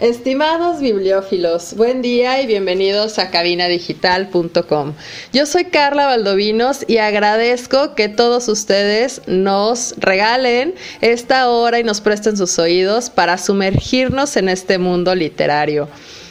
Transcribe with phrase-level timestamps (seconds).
[0.00, 4.94] Estimados bibliófilos, buen día y bienvenidos a cabinadigital.com.
[5.34, 12.00] Yo soy Carla Valdovinos y agradezco que todos ustedes nos regalen esta hora y nos
[12.00, 15.86] presten sus oídos para sumergirnos en este mundo literario.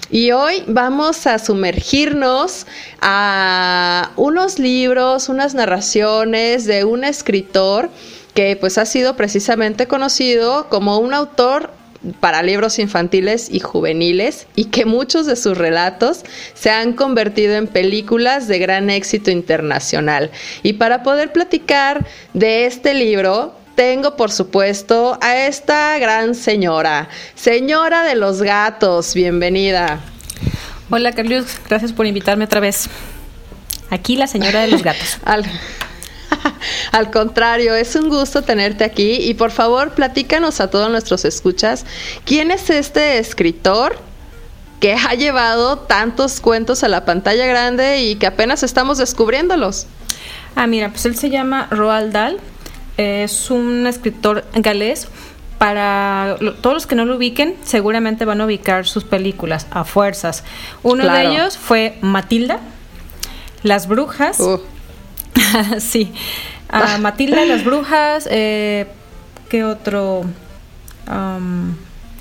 [0.10, 2.66] Y hoy vamos a sumergirnos
[3.02, 7.91] a unos libros, unas narraciones de un escritor
[8.34, 11.77] que pues ha sido precisamente conocido como un autor
[12.20, 17.68] para libros infantiles y juveniles y que muchos de sus relatos se han convertido en
[17.68, 20.32] películas de gran éxito internacional.
[20.64, 28.04] Y para poder platicar de este libro, tengo por supuesto a esta gran señora, señora
[28.04, 30.00] de los gatos, bienvenida.
[30.90, 32.90] Hola Carlos, gracias por invitarme otra vez.
[33.90, 35.18] Aquí la señora de los gatos.
[36.91, 41.85] Al contrario, es un gusto tenerte aquí y por favor platícanos a todos nuestros escuchas,
[42.26, 43.96] ¿quién es este escritor?
[44.79, 49.87] que ha llevado tantos cuentos a la pantalla grande y que apenas estamos descubriéndolos.
[50.55, 52.40] Ah, mira, pues él se llama Roald Dahl,
[52.98, 55.07] es un escritor galés.
[55.57, 60.46] Para todos los que no lo ubiquen, seguramente van a ubicar sus películas a fuerzas.
[60.84, 62.62] Uno de ellos fue Matilda,
[63.62, 64.40] Las Brujas.
[64.40, 64.62] Uh.
[65.79, 66.13] sí,
[66.69, 68.88] a Matilda las brujas, eh,
[69.50, 70.24] ¿qué otro?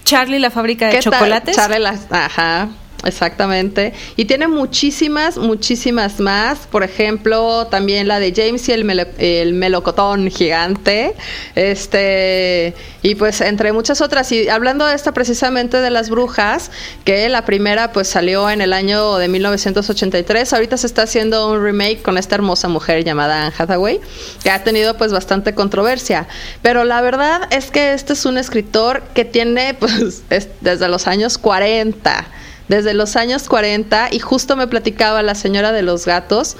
[0.04, 1.54] Charlie la fábrica de chocolates.
[1.54, 2.68] Charlie las, ajá.
[3.04, 3.94] Exactamente.
[4.16, 6.66] Y tiene muchísimas, muchísimas más.
[6.66, 11.14] Por ejemplo, también la de James y el, el, melocotón gigante.
[11.54, 14.32] Este, y pues entre muchas otras.
[14.32, 16.72] Y hablando de esta precisamente de las brujas,
[17.04, 20.52] que la primera pues salió en el año de 1983.
[20.52, 24.00] Ahorita se está haciendo un remake con esta hermosa mujer llamada Anne Hathaway,
[24.42, 26.26] que ha tenido pues bastante controversia.
[26.62, 30.24] Pero la verdad es que este es un escritor que tiene pues
[30.60, 32.26] desde los años 40
[32.68, 36.56] desde los años 40 y justo me platicaba la señora de los gatos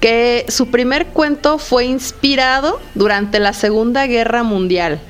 [0.00, 5.00] que su primer cuento fue inspirado durante la Segunda Guerra Mundial.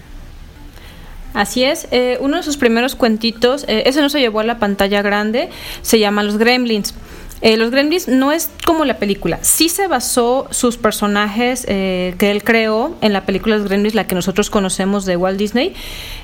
[1.35, 4.59] Así es, eh, uno de sus primeros cuentitos, eh, ese no se llevó a la
[4.59, 5.51] pantalla grande,
[5.83, 6.95] se llama Los Gremlins.
[7.41, 9.39] Eh, los Gremlins no es como la película.
[9.43, 14.07] Sí se basó sus personajes eh, que él creó en la película Los Gremlins, la
[14.07, 15.75] que nosotros conocemos de Walt Disney.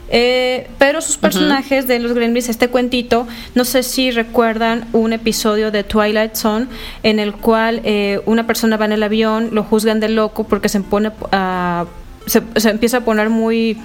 [0.08, 5.70] Eh, pero sus personajes de los Gremlins, este cuentito, no sé si recuerdan un episodio
[5.70, 6.66] de Twilight Zone
[7.02, 7.82] en el cual
[8.26, 11.86] una persona va en el avión, lo juzgan de loco porque se pone a,
[12.26, 13.78] se empieza a poner muy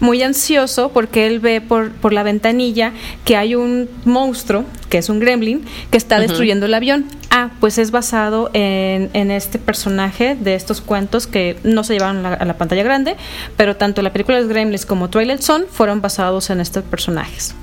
[0.00, 2.92] muy ansioso porque él ve por, por la ventanilla
[3.24, 7.06] que hay un monstruo, que es un gremlin, que está destruyendo el avión.
[7.30, 12.24] Ah, pues es basado en, en, este personaje de estos cuentos que no se llevaron
[12.24, 13.16] a la, pantalla grande,
[13.56, 17.56] pero tanto la película de Gremlins como Twilight Zone fueron basados en estos personajes.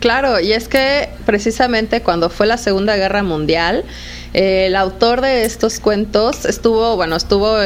[0.00, 3.84] Claro, y es que precisamente cuando fue la Segunda Guerra Mundial,
[4.32, 7.56] el autor de estos cuentos estuvo, bueno, estuvo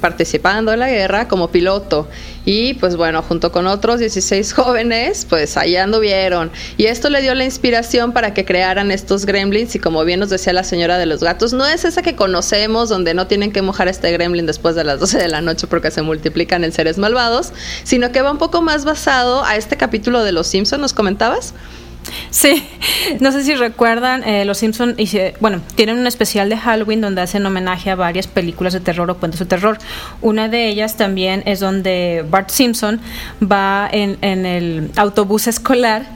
[0.00, 2.08] participando en la guerra como piloto
[2.44, 6.50] y pues bueno, junto con otros 16 jóvenes, pues ahí anduvieron.
[6.76, 10.30] Y esto le dio la inspiración para que crearan estos gremlins y como bien nos
[10.30, 13.62] decía la señora de los gatos, no es esa que conocemos donde no tienen que
[13.62, 16.98] mojar este gremlin después de las 12 de la noche porque se multiplican en seres
[16.98, 17.52] malvados,
[17.82, 21.54] sino que va un poco más basado a este capítulo de Los Simpson, ¿nos comentabas?
[22.30, 22.66] Sí,
[23.20, 24.96] no sé si recuerdan, eh, Los Simpson
[25.40, 29.16] bueno, tienen un especial de Halloween donde hacen homenaje a varias películas de terror o
[29.16, 29.78] cuentos de terror.
[30.20, 33.00] Una de ellas también es donde Bart Simpson
[33.40, 36.06] va en, el autobús escolar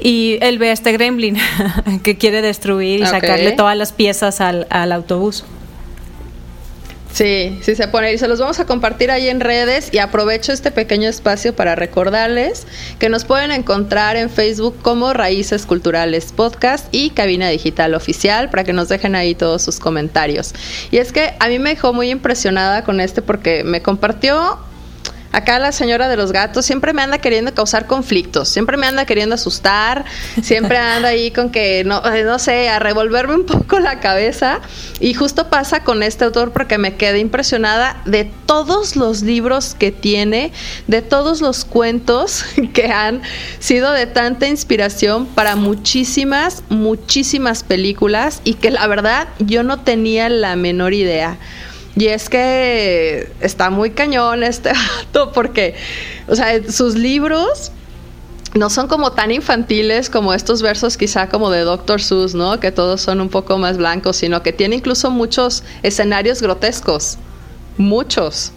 [0.00, 1.36] y él ve a este gremlin
[2.02, 5.44] que quiere destruir y sacarle todas las piezas al, al autobús.
[7.14, 10.50] Sí, sí se pone y se los vamos a compartir ahí en redes y aprovecho
[10.50, 12.66] este pequeño espacio para recordarles
[12.98, 18.64] que nos pueden encontrar en Facebook como Raíces Culturales Podcast y Cabina Digital Oficial para
[18.64, 20.54] que nos dejen ahí todos sus comentarios.
[20.90, 24.58] Y es que a mí me dejó muy impresionada con este porque me compartió
[25.34, 29.04] acá la señora de los gatos siempre me anda queriendo causar conflictos, siempre me anda
[29.04, 30.04] queriendo asustar,
[30.42, 34.60] siempre anda ahí con que, no, eh, no sé, a revolverme un poco la cabeza.
[35.00, 39.90] Y justo pasa con este autor porque me quedé impresionada de todos los libros que
[39.90, 40.52] tiene,
[40.86, 43.22] de todos los cuentos que han
[43.58, 50.28] sido de tanta inspiración para muchísimas, muchísimas películas y que la verdad yo no tenía
[50.28, 51.38] la menor idea.
[51.96, 55.74] Y es que está muy cañón este vato porque,
[56.26, 57.70] o sea, sus libros
[58.54, 62.00] no son como tan infantiles como estos versos quizá como de Dr.
[62.00, 62.60] Seuss, ¿no?
[62.60, 67.18] Que todos son un poco más blancos, sino que tiene incluso muchos escenarios grotescos.
[67.76, 68.52] Muchos.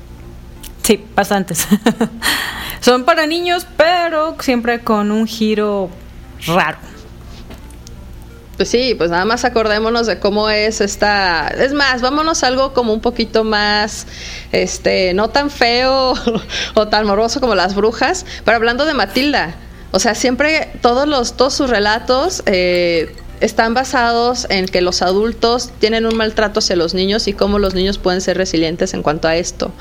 [0.84, 1.68] Sí, bastantes.
[2.82, 5.90] son para niños, pero siempre con un giro
[6.46, 6.78] raro.
[8.58, 11.48] Pues sí, pues nada más acordémonos de cómo es esta.
[11.48, 14.08] Es más, vámonos a algo como un poquito más,
[14.52, 16.16] este, no tan feo
[16.74, 19.56] o tan moroso como las brujas, pero hablando de Matilda.
[19.92, 25.70] O sea, siempre todos los, todos sus relatos eh, están basados en que los adultos
[25.80, 29.28] tienen un maltrato hacia los niños y cómo los niños pueden ser resilientes en cuanto
[29.28, 29.72] a esto.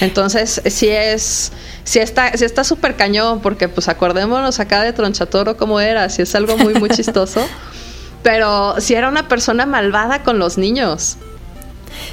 [0.00, 1.52] Entonces, sí es,
[1.84, 6.22] sí está, sí está súper cañón, porque pues acordémonos acá de Tronchatoro cómo era, si
[6.22, 7.46] es algo muy, muy chistoso.
[8.24, 11.18] Pero si era una persona malvada con los niños.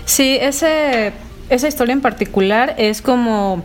[0.06, 1.14] Sí, ese,
[1.50, 3.64] esa historia en particular es como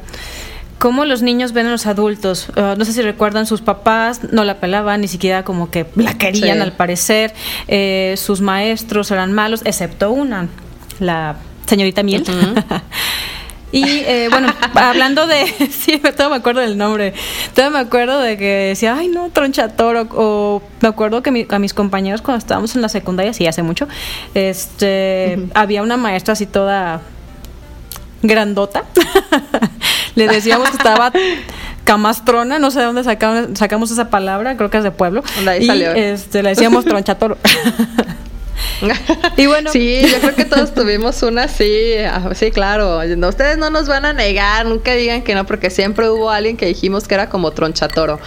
[0.79, 2.49] cómo los niños ven a los adultos.
[2.57, 6.15] Uh, no sé si recuerdan, sus papás no la pelaban, ni siquiera como que la
[6.15, 7.35] querían al parecer.
[7.67, 10.49] Eh, sus maestros eran malos, excepto una,
[11.01, 12.25] la señorita Miel.
[13.73, 15.45] Y eh, bueno, hablando de.
[15.71, 17.15] Sí, todo me acuerdo del nombre.
[17.55, 20.09] Todo me acuerdo de que decía, ay, no, tronchatoro.
[20.13, 23.87] O me acuerdo que a mis compañeros, cuando estábamos en la secundaria, sí, hace mucho,
[24.35, 27.03] este, había una maestra así toda
[28.23, 28.85] grandota.
[30.15, 31.13] Le decíamos que estaba
[31.85, 35.23] camastrona, no sé de dónde sacamos, sacamos esa palabra, creo que es de pueblo.
[35.61, 37.37] y este, le decíamos tronchatoro.
[39.37, 39.71] Y bueno.
[39.71, 41.95] Sí, yo creo que todos tuvimos una así.
[41.99, 43.01] Ah, sí, claro.
[43.29, 46.67] ustedes no nos van a negar, nunca digan que no, porque siempre hubo alguien que
[46.67, 48.21] dijimos que era como tronchatoro.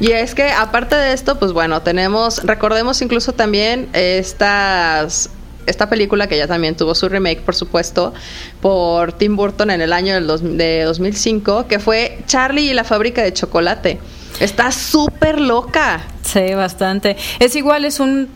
[0.00, 5.30] Y es que, aparte de esto, pues bueno, tenemos, recordemos incluso también estas
[5.66, 8.14] esta película que ya también tuvo su remake, por supuesto,
[8.60, 13.22] por Tim Burton en el año del de 2005, que fue Charlie y la fábrica
[13.22, 13.98] de chocolate.
[14.38, 16.02] Está súper loca.
[16.22, 17.16] Sí, bastante.
[17.40, 18.28] Es igual, es un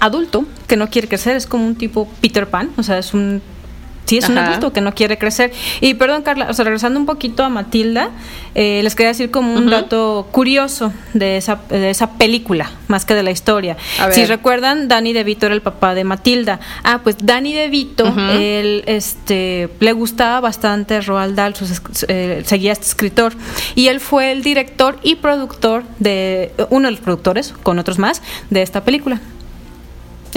[0.00, 3.42] adulto que no quiere crecer, es como un tipo Peter Pan, o sea, es un
[4.06, 5.52] Sí, es un adulto que no quiere crecer.
[5.80, 8.10] Y perdón, Carla, o sea, regresando un poquito a Matilda,
[8.54, 13.14] eh, les quería decir como un dato curioso de esa, de esa película, más que
[13.14, 13.76] de la historia.
[14.12, 16.60] Si recuerdan, Danny DeVito era el papá de Matilda.
[16.84, 21.54] Ah, pues Danny DeVito, él este, le gustaba bastante Roald Dahl,
[22.06, 23.34] eh, seguía a este escritor.
[23.74, 28.22] Y él fue el director y productor de, uno de los productores, con otros más,
[28.50, 29.20] de esta película.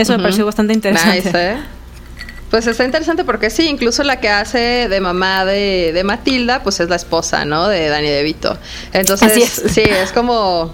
[0.01, 1.31] Eso me pareció bastante interesante.
[1.33, 1.57] ¿eh?
[2.49, 6.79] Pues está interesante porque sí, incluso la que hace de mamá de, de Matilda, pues
[6.79, 7.67] es la esposa, ¿no?
[7.67, 8.57] De Dani DeVito.
[8.93, 10.73] Entonces, sí, es como...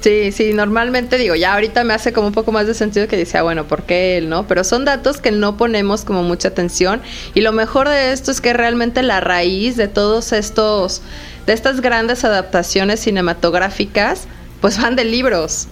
[0.00, 3.16] Sí, sí, normalmente digo, ya ahorita me hace como un poco más de sentido que
[3.16, 4.46] dice, ah, bueno, ¿por qué él, no?
[4.46, 7.00] Pero son datos que no ponemos como mucha atención
[7.34, 11.02] y lo mejor de esto es que realmente la raíz de todos estos,
[11.46, 14.28] de estas grandes adaptaciones cinematográficas,
[14.60, 15.66] pues van de libros.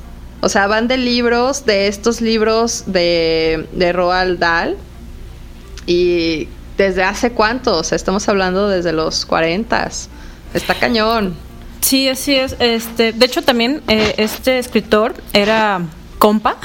[0.45, 4.77] O sea, van de libros, de estos libros de, de Roald Dahl.
[5.87, 9.91] Y desde hace cuánto, o sea, estamos hablando desde los 40.
[10.53, 11.35] Está cañón.
[11.81, 12.57] Sí, así es.
[12.59, 15.81] Este, de hecho, también eh, este escritor era
[16.19, 16.57] compa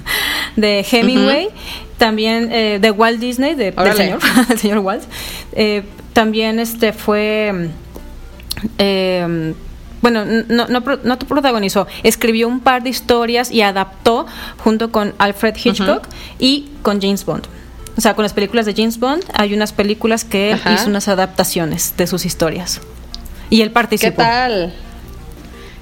[0.56, 1.48] de Hemingway,
[1.96, 5.04] también eh, de Walt Disney, de, del señor, el señor Walt.
[5.52, 7.70] Eh, también este fue
[10.02, 14.26] bueno, no, no, no protagonizó, escribió un par de historias y adaptó
[14.58, 16.06] junto con Alfred Hitchcock
[16.38, 17.46] y con James Bond.
[17.96, 21.94] O sea, con las películas de James Bond hay unas películas que hizo unas adaptaciones
[21.96, 22.80] de sus historias.
[23.48, 24.16] Y él participó.
[24.16, 24.74] ¿Qué tal?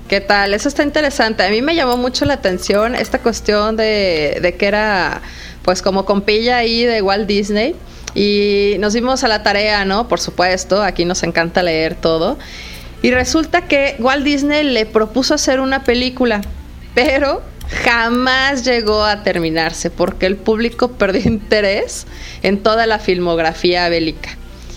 [0.08, 0.54] ¿Qué tal?
[0.54, 1.44] Eso está interesante.
[1.44, 5.22] A mí me llamó mucho la atención esta cuestión de, de que era
[5.62, 7.76] pues como compilla ahí de Walt Disney.
[8.14, 10.08] Y nos dimos a la tarea, ¿no?
[10.08, 12.38] Por supuesto, aquí nos encanta leer todo.
[13.02, 16.42] Y resulta que Walt Disney le propuso hacer una película,
[16.94, 17.42] pero
[17.84, 22.06] jamás llegó a terminarse porque el público perdió interés
[22.42, 24.36] en toda la filmografía bélica.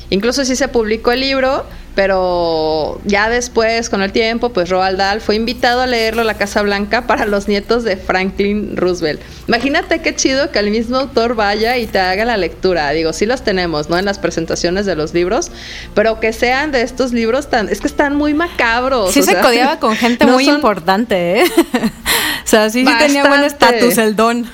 [0.10, 1.66] Incluso sí se publicó el libro,
[1.96, 6.34] pero ya después, con el tiempo, pues Roald Dahl fue invitado a leerlo a la
[6.36, 9.22] Casa Blanca para los nietos de Franklin Roosevelt.
[9.48, 12.90] Imagínate qué chido que el mismo autor vaya y te haga la lectura.
[12.92, 13.98] Digo, sí los tenemos, ¿no?
[13.98, 15.52] En las presentaciones de los libros,
[15.94, 19.12] pero que sean de estos libros tan, es que están muy macabros.
[19.14, 21.44] Sí se codiaba con gente muy importante, ¿eh?
[22.44, 24.48] o sea, sí, sí tenía buen estatus el don.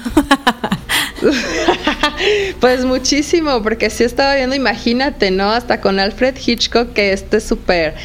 [2.60, 5.52] pues muchísimo, porque sí estaba viendo, imagínate, ¿no?
[5.52, 7.96] Hasta con Alfred Hitchcock, que este súper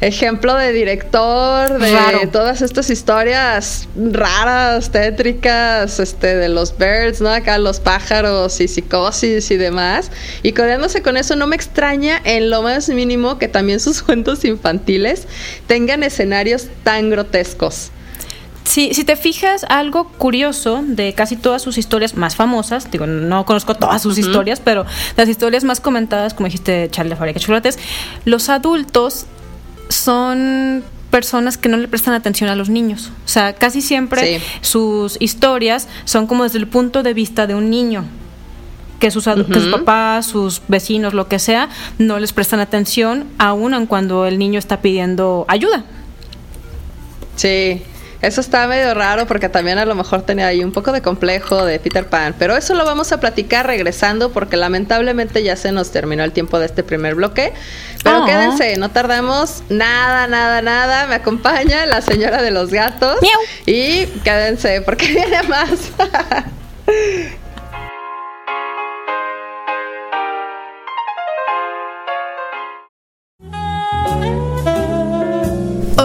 [0.00, 7.28] ejemplo de director de todas estas historias raras, tétricas, este, de los birds, ¿no?
[7.28, 10.10] Acá los pájaros y psicosis y demás.
[10.42, 14.44] Y codeándose con eso, no me extraña en lo más mínimo que también sus cuentos
[14.44, 15.26] infantiles
[15.66, 17.90] tengan escenarios tan grotescos.
[18.64, 23.44] Si, si te fijas, algo curioso de casi todas sus historias más famosas, digo, no
[23.44, 24.86] conozco todas sus historias, pero
[25.16, 27.78] las historias más comentadas, como dijiste, Charlie Fábrica de Chocolates,
[28.24, 29.26] los adultos
[29.88, 33.10] son personas que no le prestan atención a los niños.
[33.24, 37.70] O sea, casi siempre sus historias son como desde el punto de vista de un
[37.70, 38.04] niño.
[39.00, 43.86] Que sus, que sus papás, sus vecinos, lo que sea, no les prestan atención, aún
[43.86, 45.84] cuando el niño está pidiendo ayuda.
[47.34, 47.82] Sí,
[48.22, 51.64] eso está medio raro porque también a lo mejor tenía ahí un poco de complejo
[51.64, 52.34] de Peter Pan.
[52.38, 56.58] Pero eso lo vamos a platicar regresando porque lamentablemente ya se nos terminó el tiempo
[56.58, 57.54] de este primer bloque.
[58.04, 61.06] Pero quédense, no tardamos nada, nada, nada.
[61.06, 63.18] Me acompaña la señora de los gatos.
[63.64, 65.70] Y quédense porque viene más.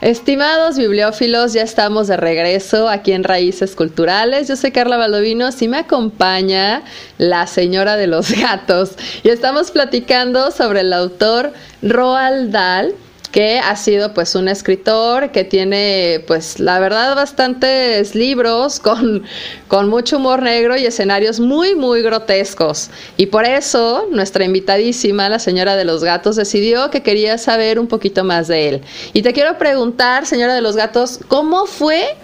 [0.00, 4.48] Estimados bibliófilos, ya estamos de regreso aquí en Raíces Culturales.
[4.48, 6.82] Yo soy Carla Valdovinos y me acompaña
[7.18, 8.92] la señora de los gatos.
[9.22, 11.52] Y estamos platicando sobre el autor
[11.82, 12.94] Roald Dahl
[13.32, 19.22] que ha sido pues un escritor que tiene pues la verdad bastantes libros con,
[19.68, 22.90] con mucho humor negro y escenarios muy muy grotescos.
[23.16, 27.86] Y por eso nuestra invitadísima la señora de los gatos decidió que quería saber un
[27.86, 28.80] poquito más de él.
[29.12, 32.16] Y te quiero preguntar señora de los gatos cómo fue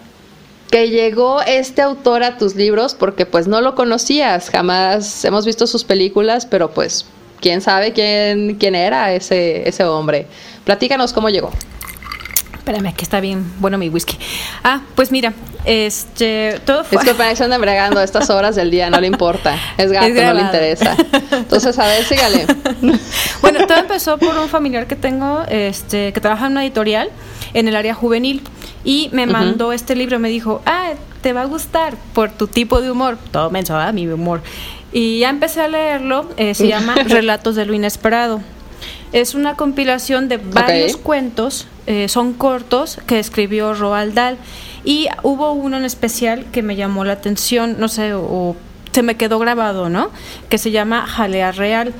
[0.70, 4.50] que llegó este autor a tus libros porque pues no lo conocías.
[4.50, 7.06] Jamás hemos visto sus películas pero pues
[7.46, 10.26] quién sabe quién, quién era ese, ese hombre.
[10.64, 11.52] Platícanos cómo llegó.
[12.54, 14.18] Espérame, que está bien bueno mi whisky.
[14.64, 15.32] Ah, pues mira,
[15.64, 16.98] este, todo fue...
[16.98, 19.56] Disculpa, se anda bregando estas horas del día, no le importa.
[19.78, 20.96] Es gato, no le interesa.
[21.30, 22.46] Entonces, a ver, sígale.
[23.42, 27.10] bueno, todo empezó por un familiar que tengo, este, que trabaja en una editorial
[27.54, 28.42] en el área juvenil
[28.82, 32.80] y me mandó este libro, me dijo, ah, te va a gustar por tu tipo
[32.80, 33.18] de humor.
[33.30, 33.92] Todo menso, ¿ah?
[33.92, 34.42] mi humor.
[34.96, 38.40] Y ya empecé a leerlo, eh, se llama Relatos de lo Inesperado.
[39.12, 44.38] Es una compilación de varios cuentos, eh, son cortos, que escribió Roald Dahl.
[44.84, 48.56] Y hubo uno en especial que me llamó la atención, no sé, o,
[48.90, 50.08] se me quedó grabado, ¿no?
[50.48, 51.92] Que se llama Jalea Real.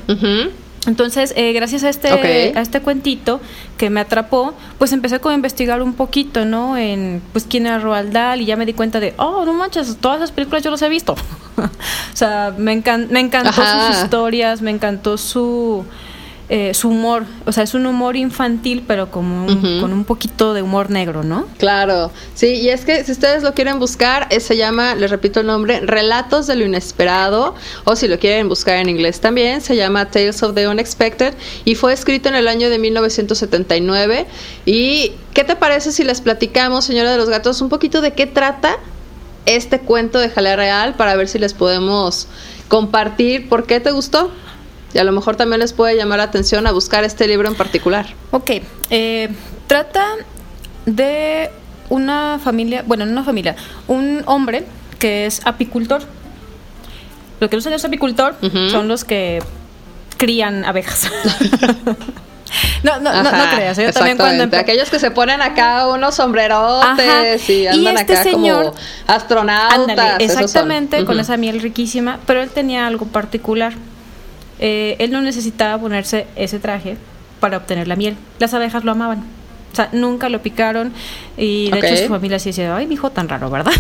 [0.86, 3.42] Entonces, eh, gracias a este, a este cuentito
[3.76, 6.78] que me atrapó, pues empecé a investigar un poquito, ¿no?
[6.78, 9.98] En, pues, quién era Roald Dahl y ya me di cuenta de, oh, no manches,
[10.00, 11.14] todas esas películas yo las he visto.
[12.12, 15.84] o sea, me, me encantó sus historias, me encantó su
[16.48, 19.46] eh, su humor, o sea, es un humor infantil, pero como
[19.80, 21.48] con un poquito de humor negro, ¿no?
[21.58, 25.40] Claro, sí, y es que si ustedes lo quieren buscar, eh, se llama, les repito
[25.40, 29.74] el nombre, Relatos de lo Inesperado, o si lo quieren buscar en inglés también, se
[29.74, 31.34] llama Tales of the Unexpected,
[31.64, 34.26] y fue escrito en el año de 1979.
[34.66, 38.26] ¿Y qué te parece si les platicamos, señora de los gatos, un poquito de qué
[38.26, 38.76] trata
[39.46, 42.28] este cuento de Jalea Real para ver si les podemos
[42.68, 44.30] compartir por qué te gustó?
[44.92, 47.54] Y a lo mejor también les puede llamar la atención a buscar este libro en
[47.54, 48.06] particular.
[48.30, 48.50] Ok,
[48.90, 49.28] eh,
[49.66, 50.04] trata
[50.84, 51.50] de
[51.88, 53.56] una familia, bueno, no una familia,
[53.88, 54.64] un hombre
[54.98, 56.02] que es apicultor.
[57.40, 58.36] Lo que los años apicultor
[58.70, 59.40] son los que
[60.16, 61.10] crían abejas.
[62.82, 63.76] No, no, no, creas.
[63.76, 68.74] Yo también cuando Aquellos que se ponen acá unos sombrerotes y andan este acá como
[69.06, 70.20] astronautas.
[70.20, 72.18] exactamente, con esa miel riquísima.
[72.26, 73.72] Pero él tenía algo particular
[74.58, 76.96] eh, él no necesitaba ponerse ese traje
[77.40, 78.16] para obtener la miel.
[78.38, 79.24] Las abejas lo amaban.
[79.72, 80.94] O sea, nunca lo picaron
[81.36, 83.72] y de hecho su familia sí decía, ay, mi hijo tan raro, ¿verdad?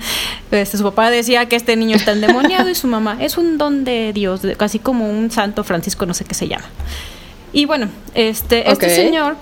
[0.50, 3.84] este, su papá decía que este niño está endemoniado y su mamá es un don
[3.84, 6.64] de Dios, casi como un santo Francisco, no sé qué se llama.
[7.52, 9.36] Y bueno, este, este señor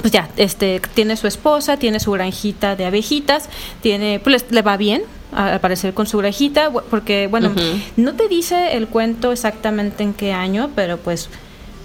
[0.00, 3.48] pues ya, este, tiene su esposa, tiene su granjita de abejitas,
[3.80, 7.52] tiene, pues le, va bien, al parecer con su granjita, porque, bueno,
[7.96, 11.28] no te dice el cuento exactamente en qué año, pero pues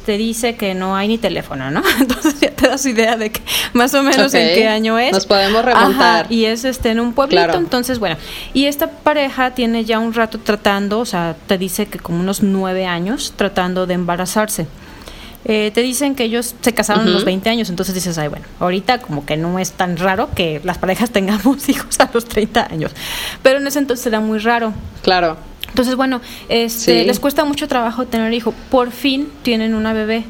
[0.06, 1.84] te dice que no hay ni teléfono, ¿no?
[2.00, 3.42] Entonces ya te das idea de que
[3.74, 5.12] más o menos en qué año es.
[5.12, 6.32] Nos podemos remontar.
[6.32, 8.18] y es este en un pueblito, entonces bueno,
[8.54, 12.42] y esta pareja tiene ya un rato tratando, o sea, te dice que como unos
[12.42, 14.66] nueve años tratando de embarazarse.
[15.46, 18.46] Eh, te dicen que ellos se casaron a los 20 años, entonces dices, ay, bueno,
[18.60, 22.68] ahorita como que no es tan raro que las parejas tengamos hijos a los 30
[22.72, 22.92] años,
[23.42, 24.74] pero en ese entonces era muy raro.
[25.02, 25.38] Claro.
[25.70, 26.20] Entonces, bueno,
[26.50, 28.54] este, les cuesta mucho trabajo tener hijo.
[28.72, 30.24] Por fin tienen una bebé.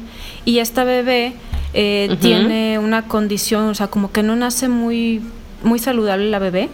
[0.44, 1.32] Y esta bebé
[1.72, 5.22] eh, tiene una condición, o sea, como que no nace muy,
[5.62, 6.68] muy saludable la bebé.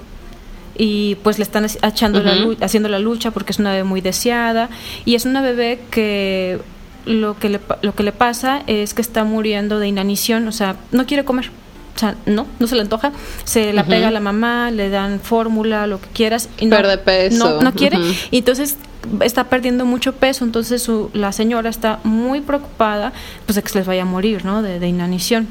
[0.76, 4.68] Y pues le están echando la haciendo la lucha porque es una bebé muy deseada.
[5.04, 6.58] Y es una bebé que
[7.06, 10.76] lo que le, lo que le pasa es que está muriendo de inanición, o sea,
[10.90, 11.50] no quiere comer.
[11.94, 13.12] O sea, no, no se le antoja.
[13.44, 16.50] Se la pega a la mamá, le dan fórmula, lo que quieras.
[16.58, 17.38] Y no, peso.
[17.38, 17.96] No, no quiere.
[18.30, 18.76] Y entonces
[19.22, 20.44] está perdiendo mucho peso.
[20.44, 23.14] Entonces su, la señora está muy preocupada
[23.46, 24.60] pues de que se les vaya a morir, ¿no?
[24.60, 25.48] De, de inanición.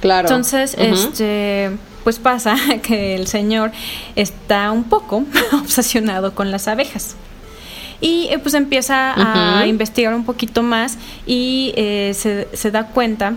[0.00, 0.28] Claro.
[0.28, 1.72] Entonces, este
[2.04, 3.72] pues pasa que el señor
[4.14, 5.24] está un poco
[5.54, 7.16] obsesionado con las abejas
[8.00, 9.14] y eh, pues empieza
[9.60, 13.34] a investigar un poquito más y eh, se, se, da cuenta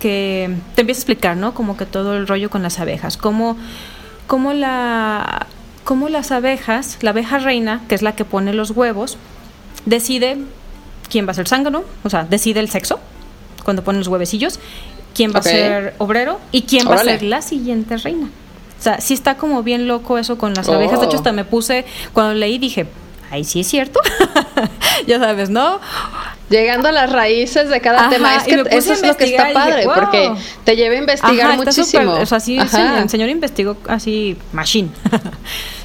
[0.00, 1.54] que te empieza a explicar, ¿no?
[1.54, 3.56] Como que todo el rollo con las abejas, cómo,
[4.26, 5.46] cómo, la,
[5.84, 9.18] cómo las abejas, la abeja reina, que es la que pone los huevos,
[9.86, 10.38] decide
[11.10, 13.00] quién va a ser zángano, o sea, decide el sexo
[13.64, 14.60] cuando pone los huevecillos,
[15.14, 18.28] quién va a ser obrero y quién va a ser la siguiente reina.
[18.78, 21.00] O sea, sí está como bien loco eso con las abejas.
[21.00, 21.20] De hecho, oh.
[21.20, 22.86] hasta me puse, cuando leí dije,
[23.30, 24.00] ahí sí es cierto.
[25.06, 25.80] ya sabes, ¿no?
[26.48, 28.36] Llegando a las raíces de cada tema.
[28.36, 30.32] Es que eso es lo que está padre, porque
[30.64, 32.12] te lleva a investigar muchísimo.
[32.12, 34.90] o sea, sí, el señor investigó así, machine.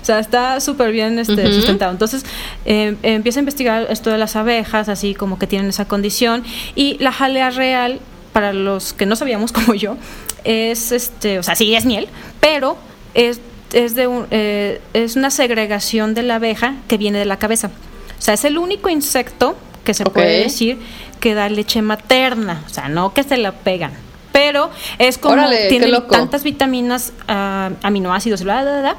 [0.01, 1.91] o sea, está súper bien este, sustentado.
[1.91, 2.25] Entonces,
[2.65, 6.43] eh, empieza a investigar esto de las abejas, así como que tienen esa condición.
[6.75, 7.99] Y la jalea real,
[8.31, 9.97] para los que no sabíamos como yo,
[10.43, 12.07] es, este, o sea, sí es miel,
[12.39, 12.77] pero
[13.15, 13.41] es
[13.73, 17.71] es, de eh, es una segregación de la abeja que viene de la cabeza.
[18.17, 20.77] O sea, es el único insecto que se puede decir
[21.19, 23.91] que da leche materna, o sea, no que se la pegan.
[24.31, 25.35] Pero es como
[25.69, 28.95] tiene tantas vitaminas, uh, aminoácidos, bla, bla, bla,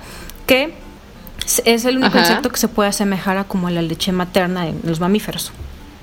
[0.46, 0.74] que
[1.64, 5.00] es el único insecto que se puede asemejar a como la leche materna en los
[5.00, 5.52] mamíferos.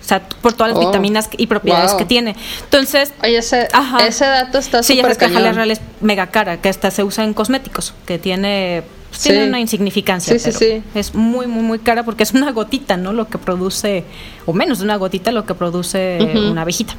[0.01, 2.35] O sea, por todas las oh, vitaminas y propiedades que tiene.
[2.63, 3.67] Entonces, Oye, ese,
[4.07, 7.03] ese dato está súper Sí, ya sabes que real es mega cara, que hasta se
[7.03, 11.79] usa en cosméticos, que tiene pues, tiene una insignificancia, sí, pero es muy, muy, muy
[11.79, 13.11] cara porque es una gotita, ¿no?
[13.11, 14.03] Lo que produce,
[14.45, 16.95] o menos de una gotita, lo que produce una abejita.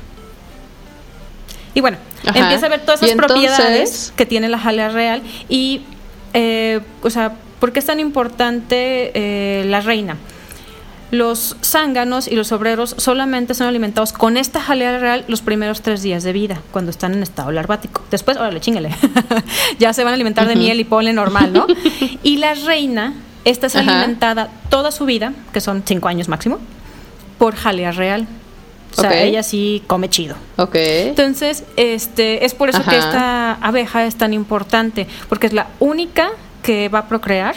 [1.72, 5.82] Y bueno, empieza a ver todas esas propiedades que tiene la jalea real y,
[6.34, 10.16] eh, o sea, ¿por qué es tan importante eh, la reina?
[11.10, 16.02] Los zánganos y los obreros solamente son alimentados con esta jalea real los primeros tres
[16.02, 18.02] días de vida, cuando están en estado larvático.
[18.10, 18.94] Después, órale, chingale.
[19.78, 21.66] ya se van a alimentar de miel y polen normal, ¿no?
[22.22, 26.58] y la reina, esta es alimentada toda su vida, que son cinco años máximo,
[27.38, 28.26] por jalea real.
[28.96, 30.34] O sea, ella sí come chido.
[30.56, 30.74] Ok.
[30.74, 36.30] Entonces, este, es por eso que esta abeja es tan importante, porque es la única
[36.62, 37.56] que va a procrear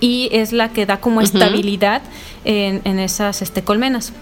[0.00, 2.02] y es la que da como estabilidad
[2.44, 4.12] en, esas este, colmenas.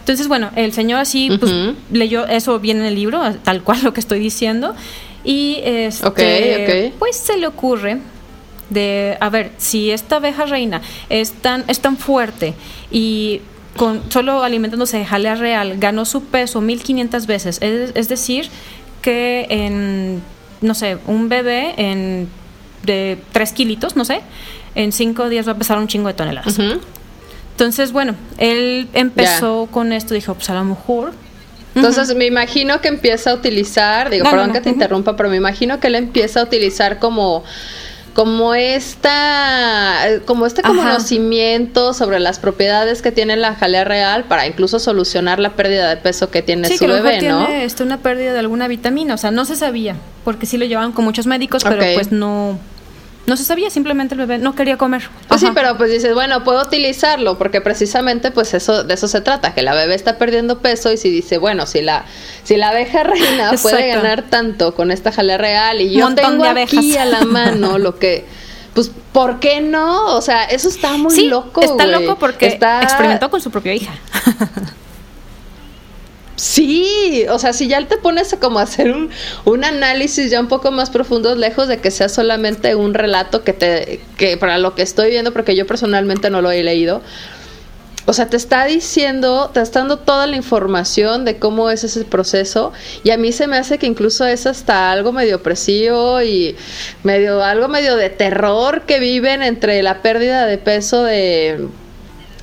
[0.00, 1.52] Entonces, bueno, el señor así pues,
[1.92, 4.74] leyó eso bien en el libro, tal cual lo que estoy diciendo,
[5.24, 7.98] y este, pues se le ocurre
[8.70, 12.54] de, a ver, si esta abeja reina es tan, es tan fuerte
[12.90, 13.42] y
[13.76, 18.48] con solo alimentándose de jalea real ganó su peso 1500 veces, es, es decir,
[19.02, 20.22] que en,
[20.60, 22.28] no sé, un bebé en
[22.82, 24.20] de 3 kilitos, no sé,
[24.74, 26.58] en 5 días va a pesar un chingo de toneladas.
[27.52, 31.12] Entonces, bueno, él empezó con esto, dijo, pues a lo mejor
[31.74, 35.78] entonces me imagino que empieza a utilizar, digo, perdón que te interrumpa, pero me imagino
[35.80, 37.44] que él empieza a utilizar como
[38.12, 44.80] como esta como este conocimiento sobre las propiedades que tiene la jalea real para incluso
[44.80, 47.46] solucionar la pérdida de peso que tiene su bebé, ¿no?
[47.46, 50.64] Tiene este, una pérdida de alguna vitamina, o sea, no se sabía, porque sí lo
[50.64, 52.58] llevaban con muchos médicos, pero pues no
[53.30, 55.08] No se sabía, simplemente el bebé no quería comer.
[55.28, 59.20] Pues sí, pero pues dices, bueno, puedo utilizarlo porque precisamente pues eso de eso se
[59.20, 62.06] trata, que la bebé está perdiendo peso y si dice, bueno, si la
[62.42, 66.96] si la abeja reina puede ganar tanto con esta jalea real y yo tengo aquí
[66.96, 68.24] a la mano lo que
[68.74, 70.16] pues ¿por qué no?
[70.16, 71.60] O sea, eso está muy loco.
[71.60, 73.92] Está loco porque experimentó con su propia hija.
[76.40, 80.70] Sí, o sea, si ya te pones a como hacer un, análisis ya un poco
[80.70, 84.80] más profundo, lejos de que sea solamente un relato que te, que para lo que
[84.80, 87.02] estoy viendo, porque yo personalmente no lo he leído,
[88.06, 92.06] o sea, te está diciendo, te está dando toda la información de cómo es ese
[92.06, 92.72] proceso
[93.04, 96.56] y a mí se me hace que incluso es hasta algo medio opresivo y
[97.02, 101.68] medio algo medio de terror que viven entre la pérdida de peso de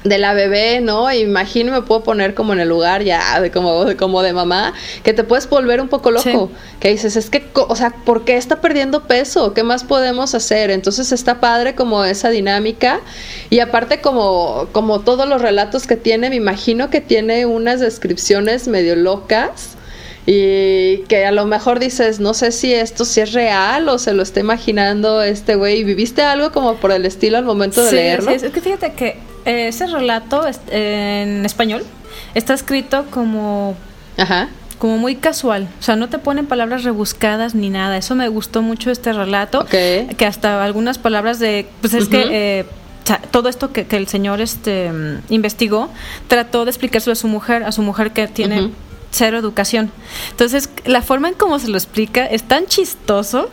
[0.03, 1.11] de la bebé, ¿no?
[1.11, 4.73] Imagino me puedo poner como en el lugar ya de como, de, como de mamá,
[5.03, 8.37] que te puedes volver un poco loco, que dices, es que, o sea, ¿por qué
[8.37, 9.53] está perdiendo peso?
[9.53, 10.71] ¿Qué más podemos hacer?
[10.71, 13.01] Entonces está padre como esa dinámica
[13.49, 18.67] y aparte como, como todos los relatos que tiene, me imagino que tiene unas descripciones
[18.67, 19.77] medio locas
[20.29, 24.11] y que a lo mejor dices, no sé si esto sí es real o se
[24.11, 25.85] lo está imaginando este güey.
[25.85, 28.31] ¿Viviste algo como por el estilo al momento de leerlo?
[28.37, 31.83] Sí, es que fíjate que ese relato en español
[32.33, 33.75] está escrito como...
[34.79, 37.97] Como muy casual, o sea, no te ponen palabras rebuscadas ni nada.
[37.97, 42.65] Eso me gustó mucho este relato, que hasta algunas palabras de, pues es que eh,
[43.31, 44.91] todo esto que, el señor este
[45.29, 45.89] investigó,
[46.27, 48.69] trató de explicárselo a su mujer, a su mujer que tiene
[49.11, 49.91] cero educación.
[50.31, 53.49] Entonces, la forma en cómo se lo explica es tan chistoso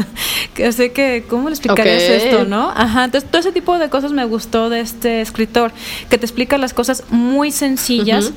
[0.54, 2.70] que sé que, ¿cómo le explicarías esto, no?
[2.74, 5.72] Ajá, entonces todo ese tipo de cosas me gustó de este escritor,
[6.08, 8.32] que te explica las cosas muy sencillas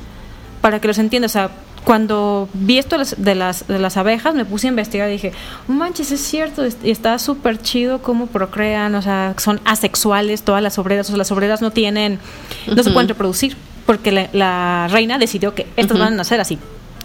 [0.60, 1.32] para que los entiendas.
[1.32, 1.50] O sea,
[1.84, 5.32] cuando vi esto de las, de las abejas, me puse a investigar y dije,
[5.68, 10.78] manches, es cierto, y está súper chido cómo procrean, o sea, son asexuales todas las
[10.78, 12.18] obreras, o sea, las obreras no tienen,
[12.66, 16.58] no se pueden reproducir porque la, reina decidió que estos van a nacer así,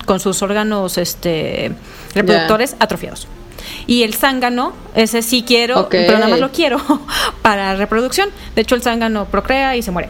[0.05, 1.71] con sus órganos este,
[2.13, 3.27] reproductores atrofiados.
[3.87, 6.79] Y el zángano, ese sí quiero, pero nada más lo quiero
[7.41, 8.29] para reproducción.
[8.55, 10.09] De hecho, el zángano procrea y se muere.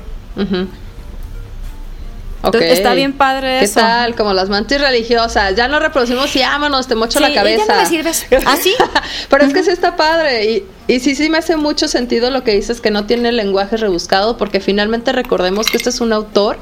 [2.43, 3.79] Está bien padre ¿Qué eso.
[3.79, 4.15] tal?
[4.15, 5.55] Como las mantis religiosas.
[5.55, 7.65] Ya no reproducimos y vámonos, te mocho la cabeza.
[7.67, 8.25] Ya no me sirves.
[8.45, 8.73] ¿Así?
[8.79, 10.51] ¿Ah, pero es que sí está padre.
[10.51, 13.77] Y, y sí, sí me hace mucho sentido lo que dices, que no tiene lenguaje
[13.77, 16.57] rebuscado, porque finalmente recordemos que este es un autor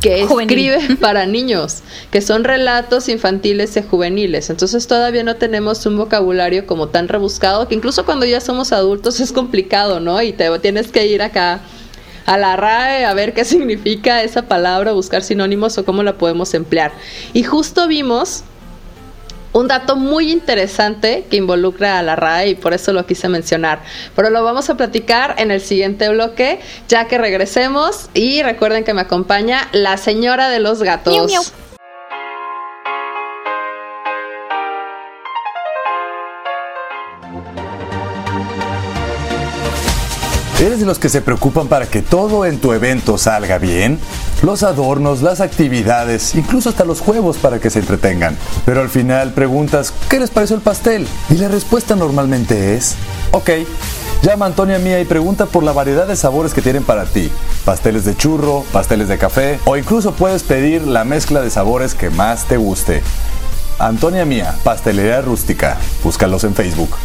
[0.00, 4.50] que escribe para niños, que son relatos infantiles y juveniles.
[4.50, 9.20] Entonces todavía no tenemos un vocabulario como tan rebuscado, que incluso cuando ya somos adultos
[9.20, 10.20] es complicado, ¿no?
[10.22, 11.60] Y te tienes que ir acá
[12.28, 16.52] a la RAE a ver qué significa esa palabra, buscar sinónimos o cómo la podemos
[16.52, 16.92] emplear.
[17.32, 18.44] Y justo vimos
[19.54, 23.80] un dato muy interesante que involucra a la RAE y por eso lo quise mencionar.
[24.14, 28.10] Pero lo vamos a platicar en el siguiente bloque, ya que regresemos.
[28.12, 31.54] Y recuerden que me acompaña la señora de los gatos.
[40.60, 44.00] ¿Eres de los que se preocupan para que todo en tu evento salga bien?
[44.42, 48.36] Los adornos, las actividades, incluso hasta los juegos para que se entretengan.
[48.64, 51.06] Pero al final preguntas, ¿qué les pareció el pastel?
[51.30, 52.96] Y la respuesta normalmente es,
[53.30, 53.50] ok.
[54.22, 57.30] Llama a Antonia Mía y pregunta por la variedad de sabores que tienen para ti.
[57.64, 62.10] Pasteles de churro, pasteles de café o incluso puedes pedir la mezcla de sabores que
[62.10, 63.04] más te guste.
[63.78, 65.76] Antonia Mía, Pastelería Rústica.
[66.02, 66.96] Búscalos en Facebook.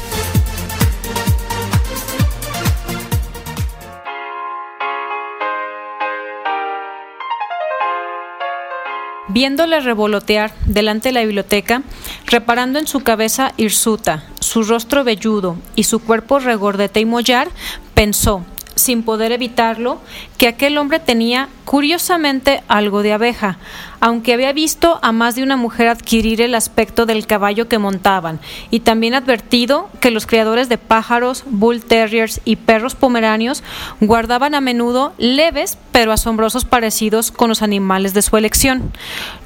[9.34, 11.82] Viéndole revolotear delante de la biblioteca,
[12.28, 17.50] reparando en su cabeza hirsuta, su rostro velludo y su cuerpo regordete y mollar,
[17.96, 20.00] pensó, sin poder evitarlo,
[20.38, 23.58] que aquel hombre tenía curiosamente algo de abeja,
[24.00, 28.40] aunque había visto a más de una mujer adquirir el aspecto del caballo que montaban,
[28.70, 33.64] y también advertido que los criadores de pájaros, bull terriers y perros pomeranios
[34.02, 38.92] guardaban a menudo leves pero asombrosos parecidos con los animales de su elección.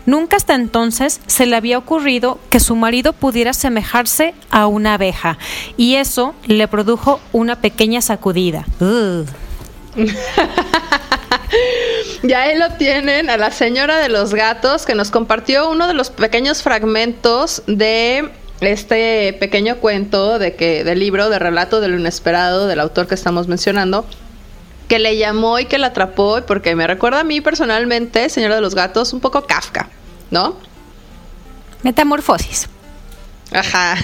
[0.05, 5.37] Nunca hasta entonces se le había ocurrido que su marido pudiera asemejarse a una abeja,
[5.77, 8.65] y eso le produjo una pequeña sacudida.
[12.23, 15.93] ya ahí lo tienen a la señora de los gatos que nos compartió uno de
[15.93, 18.29] los pequeños fragmentos de
[18.61, 23.15] este pequeño cuento de que del libro de relato de lo inesperado del autor que
[23.15, 24.05] estamos mencionando
[24.87, 28.61] que le llamó y que la atrapó porque me recuerda a mí personalmente, señora de
[28.61, 29.89] los gatos, un poco Kafka,
[30.31, 30.55] ¿no?
[31.83, 32.69] Metamorfosis.
[33.51, 33.97] Ajá.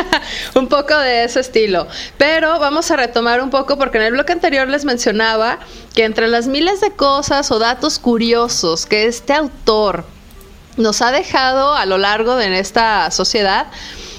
[0.54, 1.86] un poco de ese estilo.
[2.18, 5.58] Pero vamos a retomar un poco porque en el bloque anterior les mencionaba
[5.94, 10.04] que entre las miles de cosas o datos curiosos que este autor
[10.76, 13.66] nos ha dejado a lo largo de esta sociedad,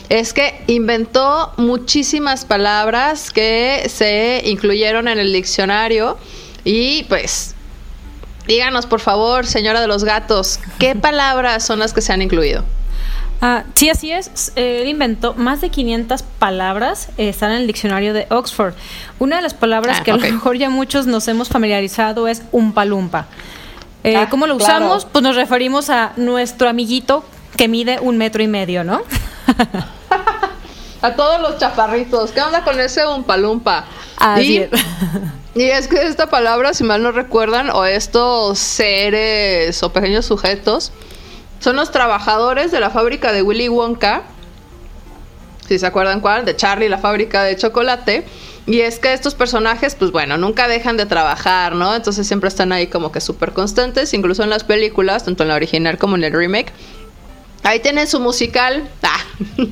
[0.09, 6.17] es que inventó muchísimas palabras que se incluyeron en el diccionario
[6.63, 7.55] y pues
[8.47, 12.63] díganos por favor, señora de los gatos, ¿qué palabras son las que se han incluido?
[13.41, 14.51] Ah, sí, así es.
[14.55, 18.73] Él inventó más de 500 palabras, eh, están en el diccionario de Oxford.
[19.19, 22.41] Una de las palabras Ah, que a lo mejor ya muchos nos hemos familiarizado es
[22.51, 23.27] un palumpa.
[24.03, 24.85] Eh, Ah, ¿Cómo lo claro.
[24.85, 25.05] usamos?
[25.05, 27.23] Pues nos referimos a nuestro amiguito
[27.57, 29.01] que mide un metro y medio, ¿no?
[31.01, 33.85] A todos los chaparritos, ¿qué onda con ese umpalumpa?
[34.17, 34.69] Así y, es.
[35.55, 40.91] y es que esta palabra, si mal no recuerdan, o estos seres o pequeños sujetos,
[41.59, 44.23] son los trabajadores de la fábrica de Willy Wonka,
[45.67, 48.25] si se acuerdan cuál, de Charlie, la fábrica de chocolate.
[48.65, 51.95] Y es que estos personajes, pues bueno, nunca dejan de trabajar, ¿no?
[51.95, 55.55] Entonces siempre están ahí como que súper constantes, incluso en las películas, tanto en la
[55.55, 56.73] original como en el remake.
[57.63, 58.89] Ahí tienen su musical.
[59.03, 59.19] Ah.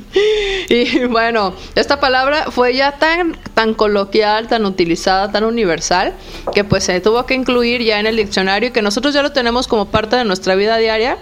[0.69, 6.13] y bueno, esta palabra fue ya tan, tan coloquial, tan utilizada, tan universal,
[6.53, 9.31] que pues se tuvo que incluir ya en el diccionario y que nosotros ya lo
[9.33, 11.17] tenemos como parte de nuestra vida diaria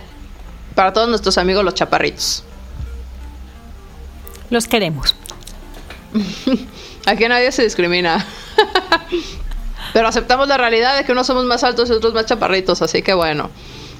[0.75, 2.43] para todos nuestros amigos los chaparritos.
[4.49, 5.15] Los queremos.
[7.05, 8.25] Aquí nadie se discrimina.
[9.93, 13.01] Pero aceptamos la realidad de que unos somos más altos y otros más chaparritos, así
[13.01, 13.49] que bueno.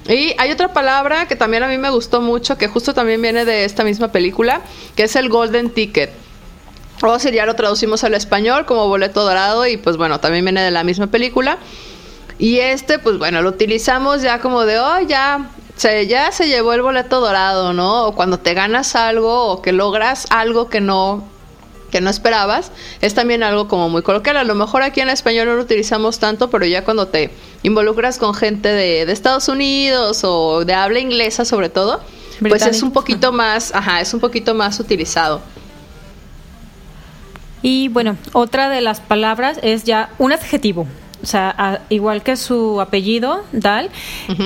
[0.08, 3.46] Y hay otra palabra que también a mí me gustó mucho, que justo también viene
[3.46, 4.62] de esta misma película,
[4.96, 6.12] que es el Golden Ticket.
[7.02, 10.62] O si ya lo traducimos al español como boleto dorado y pues bueno, también viene
[10.62, 11.58] de la misma película.
[12.40, 16.74] Y este, pues bueno, lo utilizamos ya como de, oh, ya se, ya se llevó
[16.74, 18.06] el boleto dorado, ¿no?
[18.08, 21.32] O cuando te ganas algo o que logras algo que no
[21.92, 24.38] que no esperabas, es también algo como muy coloquial.
[24.38, 27.30] A lo mejor aquí en español no lo utilizamos tanto, pero ya cuando te
[27.62, 32.02] involucras con gente de, de Estados Unidos o de habla inglesa sobre todo,
[32.40, 35.42] pues es un poquito más, ajá, es un poquito más utilizado.
[37.62, 40.88] Y bueno, otra de las palabras es ya un adjetivo.
[41.24, 43.90] O sea, a- igual que su apellido, Dal,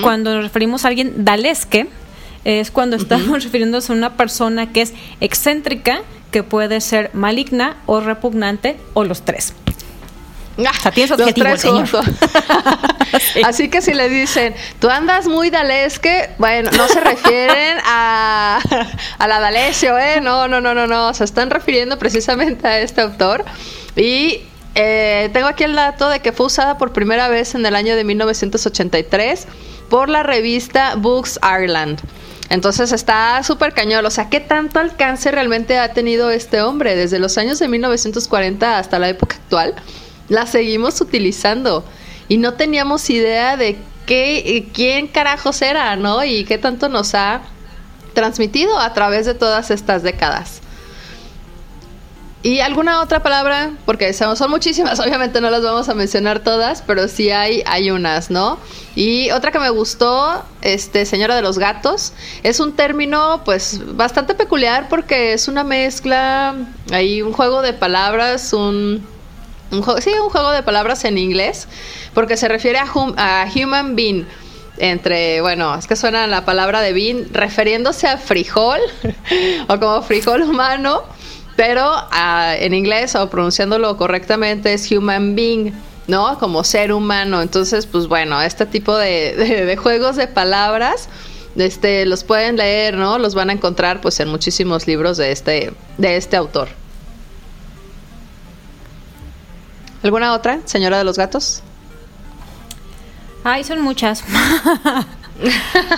[0.04, 1.88] cuando nos referimos a alguien dalesque,
[2.46, 8.00] es cuando estamos refiriéndonos a una persona que es excéntrica, que puede ser maligna o
[8.00, 9.54] repugnante, o los tres.
[10.58, 11.88] O sea, tiene su adjetivo el señor.
[11.88, 13.42] Sí.
[13.44, 18.60] Así que si le dicen, tú andas muy dalesque, bueno, no se refieren a,
[19.20, 20.20] a la Dalesio, ¿eh?
[20.22, 21.14] No, no, no, no, no.
[21.14, 23.46] Se están refiriendo precisamente a este autor.
[23.96, 24.42] Y
[24.80, 27.96] eh, tengo aquí el dato de que fue usada por primera vez en el año
[27.96, 29.48] de 1983
[29.90, 32.00] por la revista Books Ireland.
[32.52, 34.06] Entonces está súper cañón.
[34.06, 36.96] O sea, ¿qué tanto alcance realmente ha tenido este hombre?
[36.96, 39.74] Desde los años de 1940 hasta la época actual,
[40.30, 41.84] la seguimos utilizando.
[42.28, 46.24] Y no teníamos idea de qué, quién carajos era, ¿no?
[46.24, 47.42] Y qué tanto nos ha
[48.14, 50.62] transmitido a través de todas estas décadas.
[52.44, 53.72] ¿Y alguna otra palabra?
[53.86, 58.30] Porque son, muchísimas, obviamente no las vamos a mencionar todas, pero sí hay, hay unas,
[58.30, 58.60] ¿no?
[58.96, 64.36] Y otra que me gustó, este, señora de los gatos, es un término pues bastante
[64.36, 66.56] peculiar porque es una mezcla,
[66.92, 69.06] hay un juego de palabras, un,
[69.72, 71.68] un juego, sí, un juego de palabras en inglés,
[72.14, 74.26] porque se refiere a, hum- a human being
[74.80, 78.80] entre, bueno, es que suena la palabra de bean refiriéndose a frijol
[79.68, 81.02] o como frijol humano,
[81.58, 85.72] pero ah, en inglés o pronunciándolo correctamente es human being,
[86.08, 86.40] ¿no?
[86.40, 87.42] Como ser humano.
[87.42, 91.10] Entonces, pues bueno, este tipo de, de- de juegos de palabras,
[91.58, 93.18] este, los pueden leer, ¿no?
[93.20, 96.70] Los van a encontrar, pues, en muchísimos libros de este, de este autor.
[100.04, 101.64] ¿Alguna otra, señora de los gatos?
[103.44, 104.24] Ay, son muchas.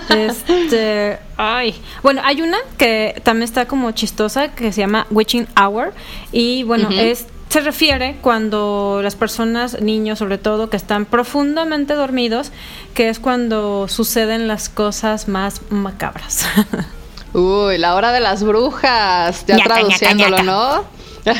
[0.10, 1.75] este, ay.
[2.04, 5.93] Bueno, hay una que también está como chistosa que se llama Witching Hour
[6.32, 12.52] y bueno, es se refiere cuando las personas, niños sobre todo, que están profundamente dormidos,
[12.93, 16.45] que es cuando suceden las cosas más macabras.
[17.34, 20.43] Uy, la hora de las brujas, ya Ñaca, ñaca, traduciéndolo, ñaca.
[20.43, 20.84] ¿no?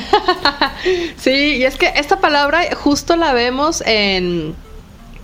[1.18, 4.56] sí, y es que esta palabra justo la vemos en,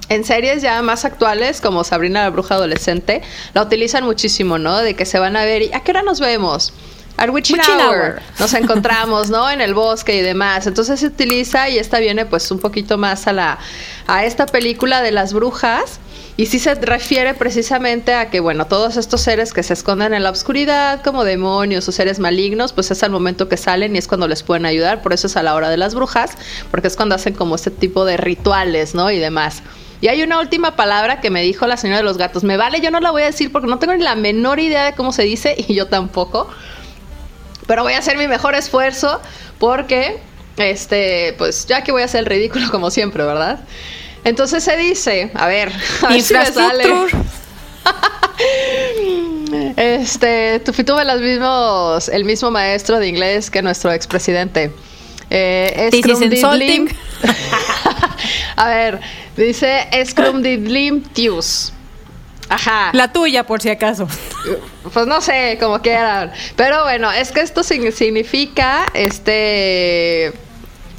[0.10, 3.22] en series ya más actuales, como Sabrina la bruja adolescente,
[3.54, 4.78] la utilizan muchísimo, ¿no?
[4.78, 6.74] De que se van a ver y ¿a qué hora nos vemos?
[7.18, 7.96] Al witching, Witching hour.
[7.96, 8.22] hour.
[8.40, 9.50] Nos encontramos, ¿no?
[9.50, 10.68] En el bosque y demás.
[10.68, 13.58] Entonces se utiliza y esta viene pues un poquito más a la
[14.06, 16.00] a esta película de las brujas
[16.38, 20.22] Y sí se refiere precisamente a que, bueno, todos estos seres que se esconden en
[20.22, 24.08] la oscuridad, como demonios o seres malignos, pues es al momento que salen y es
[24.10, 25.02] cuando les pueden ayudar.
[25.02, 26.32] Por eso es a la hora de las brujas,
[26.72, 29.10] porque es cuando hacen como este tipo de rituales, ¿no?
[29.12, 29.64] Y demás.
[30.06, 32.44] Y hay una última palabra que me dijo la señora de los gatos.
[32.44, 34.84] Me vale, yo no la voy a decir porque no tengo ni la menor idea
[34.84, 36.48] de cómo se dice y yo tampoco.
[37.66, 39.20] Pero voy a hacer mi mejor esfuerzo
[39.58, 40.20] porque,
[40.58, 43.62] este, pues ya que voy a hacer el ridículo como siempre, ¿verdad?
[44.24, 45.72] Entonces se dice, a ver,
[46.04, 46.84] a ver si me sale.
[49.78, 54.72] Este, tuve mismos, el mismo maestro de inglés que nuestro expresidente.
[55.32, 55.90] Eh,
[58.56, 59.00] a ver,
[59.36, 61.74] dice Scrumdidlimtius.
[62.50, 62.92] Ajá.
[62.94, 64.08] La tuya, por si acaso.
[64.94, 66.32] Pues no sé, como quieran.
[66.56, 70.32] Pero bueno, es que esto significa, este,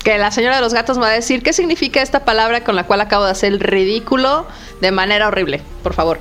[0.03, 2.75] que la señora de los gatos me va a decir qué significa esta palabra con
[2.77, 4.47] la cual acabo de hacer el ridículo
[4.81, 6.21] de manera horrible, por favor.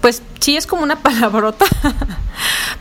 [0.00, 1.64] Pues sí es como una palabrota,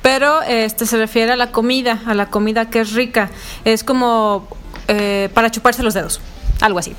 [0.01, 3.31] pero este se refiere a la comida, a la comida que es rica.
[3.63, 4.47] Es como
[4.87, 6.21] eh, para chuparse los dedos,
[6.61, 6.95] algo así.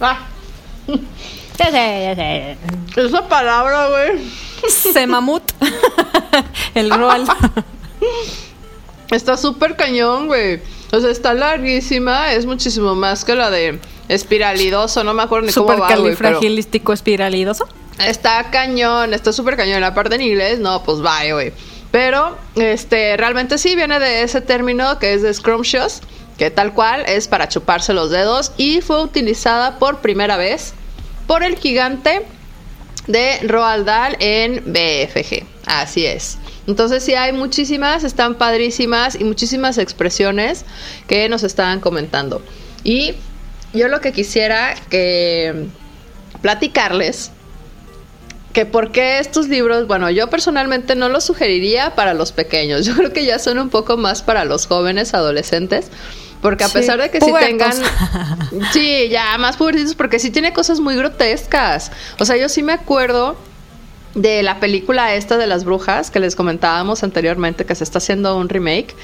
[0.00, 0.26] Ah.
[2.96, 4.30] Esa palabra, güey.
[4.68, 5.42] Semamut.
[6.74, 7.26] el roal.
[9.10, 10.60] Está súper cañón, güey.
[10.92, 15.52] O sea, está larguísima, es muchísimo más que la de espiralidoso, no me acuerdo ni
[15.52, 17.66] cómo va, califragilístico espiralidoso.
[17.98, 19.80] Está cañón, está súper cañón.
[19.80, 21.52] La parte en inglés, no, pues vaya, güey.
[21.90, 26.02] Pero, este, realmente sí viene de ese término que es de scrumptious,
[26.38, 30.74] que tal cual es para chuparse los dedos y fue utilizada por primera vez
[31.26, 32.22] por el gigante
[33.06, 35.44] de Roald Dahl en BFG.
[35.66, 36.38] Así es.
[36.66, 40.64] Entonces sí hay muchísimas, están padrísimas y muchísimas expresiones
[41.06, 42.42] que nos estaban comentando.
[42.82, 43.14] Y
[43.72, 45.66] yo lo que quisiera que
[46.42, 47.30] platicarles
[48.52, 52.86] que por qué estos libros, bueno, yo personalmente no los sugeriría para los pequeños.
[52.86, 55.90] Yo creo que ya son un poco más para los jóvenes adolescentes.
[56.40, 57.72] Porque a pesar de que sí tengan.
[58.72, 61.90] Sí, ya, más pobrecitos, porque sí tiene cosas muy grotescas.
[62.18, 63.36] O sea, yo sí me acuerdo
[64.14, 68.36] de la película esta de las brujas que les comentábamos anteriormente que se está haciendo
[68.36, 68.94] un remake,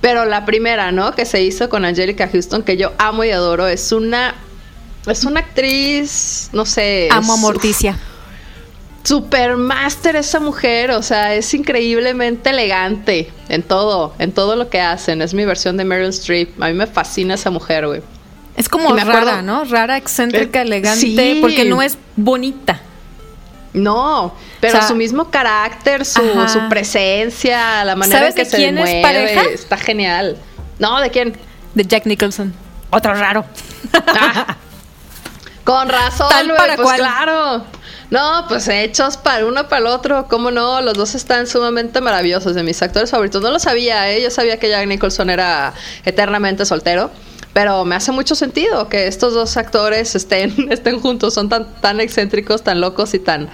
[0.00, 1.14] pero la primera, ¿no?
[1.14, 4.34] Que se hizo con Angelica Houston que yo amo y adoro, es una
[5.06, 7.98] es una actriz, no sé, amo a Morticia.
[9.04, 15.22] Supermaster esa mujer, o sea, es increíblemente elegante en todo, en todo lo que hacen.
[15.22, 16.62] Es mi versión de Meryl Streep.
[16.62, 18.02] A mí me fascina esa mujer, güey.
[18.56, 19.64] Es como rara, ¿no?
[19.64, 22.80] Rara, excéntrica, eh, elegante, porque no es bonita.
[23.72, 26.20] No, pero su mismo carácter, su,
[26.68, 30.36] presencia, la manera en que se mueve, está genial.
[30.78, 31.36] No, ¿de quién?
[31.74, 32.52] De Jack Nicholson.
[32.90, 33.46] Otro raro.
[34.06, 34.56] Ah.
[35.64, 36.28] con razón,
[36.76, 37.64] pues claro.
[38.12, 42.54] No, pues hechos para uno para el otro, cómo no, los dos están sumamente maravillosos,
[42.54, 43.40] de mis actores favoritos.
[43.40, 44.22] No lo sabía, ¿eh?
[44.22, 45.72] yo sabía que Jack Nicholson era
[46.04, 47.10] eternamente soltero.
[47.54, 52.00] Pero me hace mucho sentido que estos dos actores estén, estén juntos, son tan, tan
[52.00, 53.48] excéntricos, tan locos y tan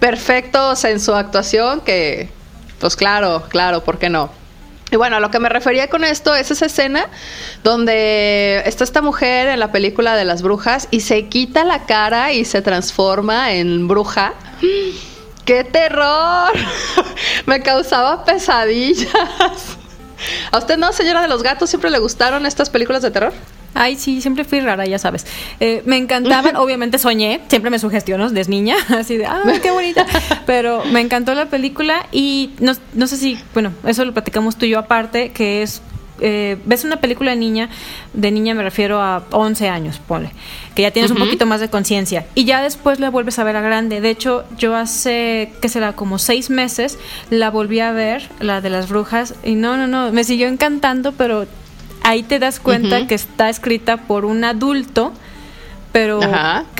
[0.00, 2.30] perfectos en su actuación que,
[2.80, 4.28] pues claro, claro, ¿por qué no?
[4.94, 7.08] Y bueno, a lo que me refería con esto es esa escena
[7.64, 12.30] donde está esta mujer en la película de las brujas y se quita la cara
[12.30, 14.34] y se transforma en bruja.
[15.44, 16.52] ¡Qué terror!
[17.46, 19.10] me causaba pesadillas.
[20.52, 23.32] ¿A usted no, señora de los gatos, siempre le gustaron estas películas de terror?
[23.74, 25.26] Ay, sí, siempre fui rara, ya sabes.
[25.60, 30.06] Eh, me encantaban, obviamente soñé, siempre me sugestionó desde niña, así de, ¡ay, qué bonita!
[30.46, 34.66] Pero me encantó la película y no, no sé si, bueno, eso lo platicamos tú
[34.66, 35.82] y yo aparte, que es
[36.20, 37.68] eh, ves una película de niña,
[38.12, 40.30] de niña me refiero a 11 años, ponle,
[40.76, 43.56] que ya tienes un poquito más de conciencia y ya después la vuelves a ver
[43.56, 44.00] a grande.
[44.00, 45.94] De hecho, yo hace, ¿qué será?
[45.94, 46.98] Como seis meses
[47.30, 51.12] la volví a ver, la de las brujas, y no, no, no, me siguió encantando,
[51.12, 51.46] pero
[52.04, 55.12] ahí te das cuenta que está escrita por un adulto
[55.90, 56.20] pero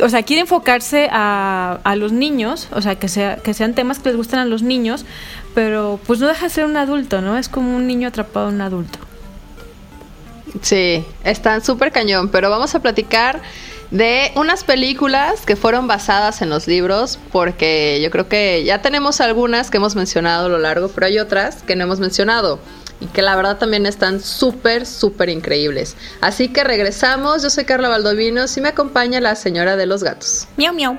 [0.03, 3.99] o sea quiere enfocarse a, a, los niños o sea que sea que sean temas
[3.99, 5.05] que les gustan a los niños
[5.55, 8.57] pero pues no deja de ser un adulto no es como un niño atrapado en
[8.57, 8.99] un adulto.
[10.63, 13.41] Sí, están súper cañón, pero vamos a platicar
[13.91, 19.21] de unas películas que fueron basadas en los libros, porque yo creo que ya tenemos
[19.21, 22.61] algunas que hemos mencionado a lo largo, pero hay otras que no hemos mencionado
[23.05, 25.95] y que la verdad también están súper, súper increíbles.
[26.23, 30.49] Así que regresamos, yo soy Carla Valdovinos y me acompaña la señora de los gatos.
[30.57, 30.99] Miau, miau.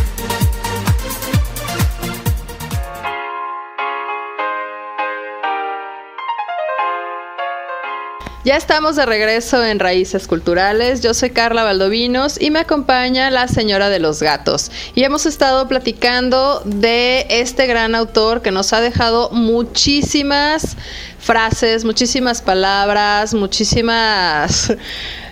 [8.43, 11.01] Ya estamos de regreso en Raíces Culturales.
[11.01, 14.71] Yo soy Carla Valdovinos y me acompaña la señora de los gatos.
[14.95, 20.75] Y hemos estado platicando de este gran autor que nos ha dejado muchísimas
[21.19, 24.73] frases, muchísimas palabras, muchísimas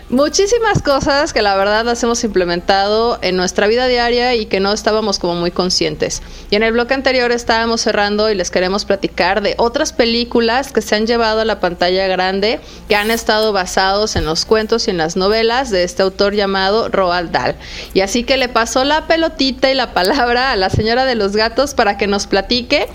[0.09, 4.73] Muchísimas cosas que la verdad las hemos implementado en nuestra vida diaria y que no
[4.73, 6.23] estábamos como muy conscientes.
[6.49, 10.81] Y en el bloque anterior estábamos cerrando y les queremos platicar de otras películas que
[10.81, 14.89] se han llevado a la pantalla grande, que han estado basados en los cuentos y
[14.89, 17.55] en las novelas de este autor llamado Roald Dahl.
[17.93, 21.35] Y así que le pasó la pelotita y la palabra a la señora de los
[21.35, 22.87] gatos para que nos platique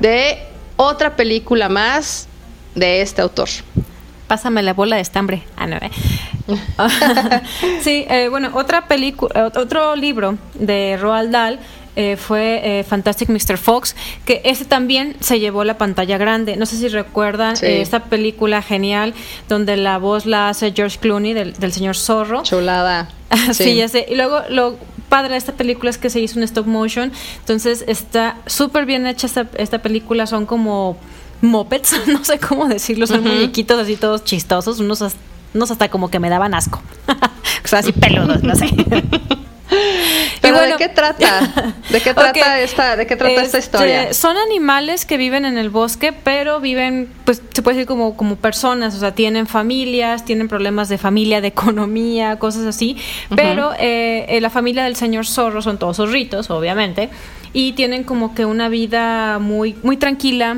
[0.00, 0.38] de
[0.76, 2.28] otra película más
[2.74, 3.50] de este autor
[4.32, 5.42] pásame la bola de estambre.
[5.58, 5.90] Ah, no, ¿eh?
[7.82, 11.58] sí, eh, bueno, otra película, otro libro de Roald Dahl
[11.96, 13.58] eh, fue Fantastic Mr.
[13.58, 16.56] Fox, que ese también se llevó la pantalla grande.
[16.56, 19.12] No sé si recuerdan esta película genial
[19.50, 22.42] donde la voz la hace George Clooney del, señor Zorro.
[22.42, 23.10] Chulada.
[23.52, 23.74] sí.
[23.74, 24.06] ya sé.
[24.08, 24.78] Y luego lo
[25.10, 29.06] padre de esta película es que se hizo un stop motion, entonces está súper bien
[29.06, 30.96] hecha esta, esta película, son como
[31.42, 35.04] mopeds, no sé cómo decirlo, son muñequitos así todos chistosos, unos,
[35.54, 36.80] unos hasta como que me daban asco.
[37.64, 38.68] o sea, así peludos, no sé.
[40.42, 41.74] Pero ¿de qué trata?
[41.88, 44.12] ¿De qué trata esta, de qué trata esta este, historia?
[44.12, 48.36] Son animales que viven en el bosque, pero viven, pues se puede decir como, como
[48.36, 52.96] personas, o sea, tienen familias, tienen problemas de familia, de economía, cosas así.
[53.34, 57.08] Pero eh, eh, la familia del señor zorro son todos zorritos, obviamente,
[57.52, 60.56] y tienen como que una vida muy, muy tranquila,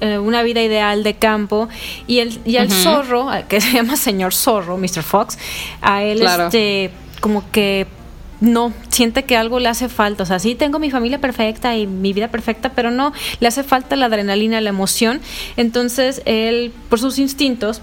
[0.00, 1.68] eh, una vida ideal de campo
[2.06, 5.02] y el, y el zorro, que se llama señor zorro, Mr.
[5.02, 5.38] Fox,
[5.82, 6.90] a él este
[7.20, 7.86] como que
[8.40, 10.22] no, siente que algo le hace falta.
[10.22, 13.64] O sea, sí tengo mi familia perfecta y mi vida perfecta, pero no, le hace
[13.64, 15.20] falta la adrenalina, la emoción.
[15.56, 17.82] Entonces, él, por sus instintos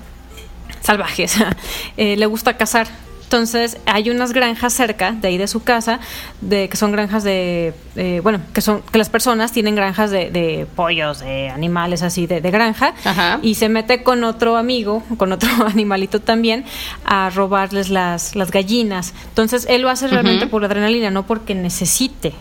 [0.81, 1.35] salvajes,
[1.97, 2.87] eh, le gusta cazar.
[3.25, 5.99] Entonces hay unas granjas cerca de ahí de su casa,
[6.41, 7.73] de que son granjas de,
[8.21, 12.93] bueno, que son que las personas tienen granjas de, pollos, de animales así de, granja,
[13.41, 16.65] y se mete con otro amigo, con otro animalito también,
[17.03, 19.13] a robarles las, las gallinas.
[19.29, 22.33] Entonces él lo hace realmente por adrenalina, no porque necesite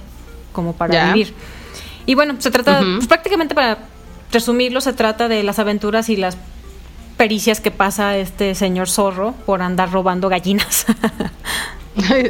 [0.52, 1.34] como para vivir.
[2.04, 3.78] Y bueno, se trata, pues, prácticamente para
[4.30, 6.36] resumirlo, se trata de las aventuras y las
[7.16, 10.86] pericias que pasa este señor zorro por andar robando gallinas.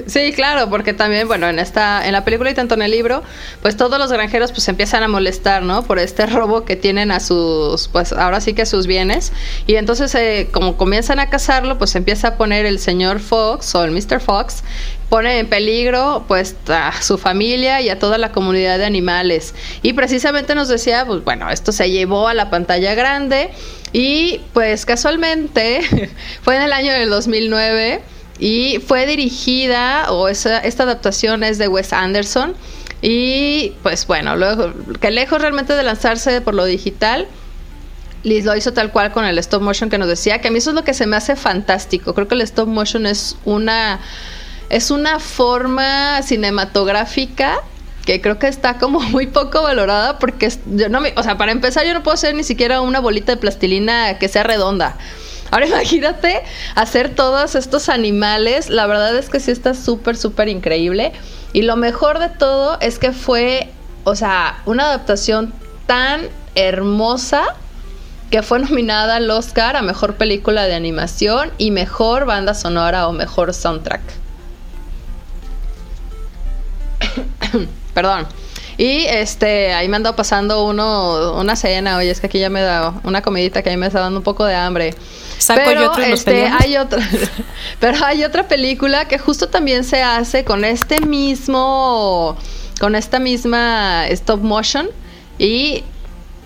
[0.07, 3.22] Sí, claro, porque también, bueno, en esta, en la película y tanto en el libro,
[3.62, 5.82] pues todos los granjeros pues empiezan a molestar, ¿no?
[5.82, 9.32] Por este robo que tienen a sus, pues ahora sí que a sus bienes.
[9.66, 13.85] Y entonces, eh, como comienzan a cazarlo, pues empieza a poner el señor Fox o
[13.85, 14.20] el Mr.
[14.20, 14.64] Fox,
[15.09, 19.55] pone en peligro pues a su familia y a toda la comunidad de animales.
[19.82, 23.51] Y precisamente nos decía, pues bueno, esto se llevó a la pantalla grande
[23.95, 26.11] y pues casualmente
[26.42, 28.03] fue en el año del 2009
[28.40, 32.57] y fue dirigida, o esa, esta adaptación es de Wes Anderson.
[33.03, 37.28] Y pues bueno, luego, que lejos realmente de lanzarse por lo digital,
[38.24, 40.59] Liz lo hizo tal cual con el stop motion que nos decía, que a mí
[40.59, 42.14] eso es lo que se me hace fantástico.
[42.14, 44.01] Creo que el stop motion es una,
[44.70, 47.61] es una forma cinematográfica
[48.05, 51.53] que creo que está como muy poco valorada porque yo no me, o sea, para
[51.53, 54.97] empezar yo no puedo hacer ni siquiera una bolita de plastilina que sea redonda.
[55.51, 56.43] Ahora imagínate
[56.75, 58.71] hacer todos estos animales.
[58.71, 61.13] La verdad es que sí está súper, súper increíble.
[61.53, 63.71] Y lo mejor de todo es que fue,
[64.05, 65.53] o sea, una adaptación
[65.87, 67.45] tan hermosa
[68.31, 73.13] que fue nominada al Oscar a Mejor Película de Animación y Mejor Banda Sonora o
[73.13, 74.01] Mejor Soundtrack.
[77.95, 78.26] Perdón.
[78.76, 82.61] Y este, ahí me ando pasando uno, una cena, oye, es que aquí ya me
[82.61, 84.95] da una comidita que ahí me está dando un poco de hambre
[85.47, 87.01] pero este, hay otra,
[87.80, 92.36] pero hay otra película que justo también se hace con este mismo,
[92.80, 94.88] con esta misma stop motion
[95.38, 95.84] y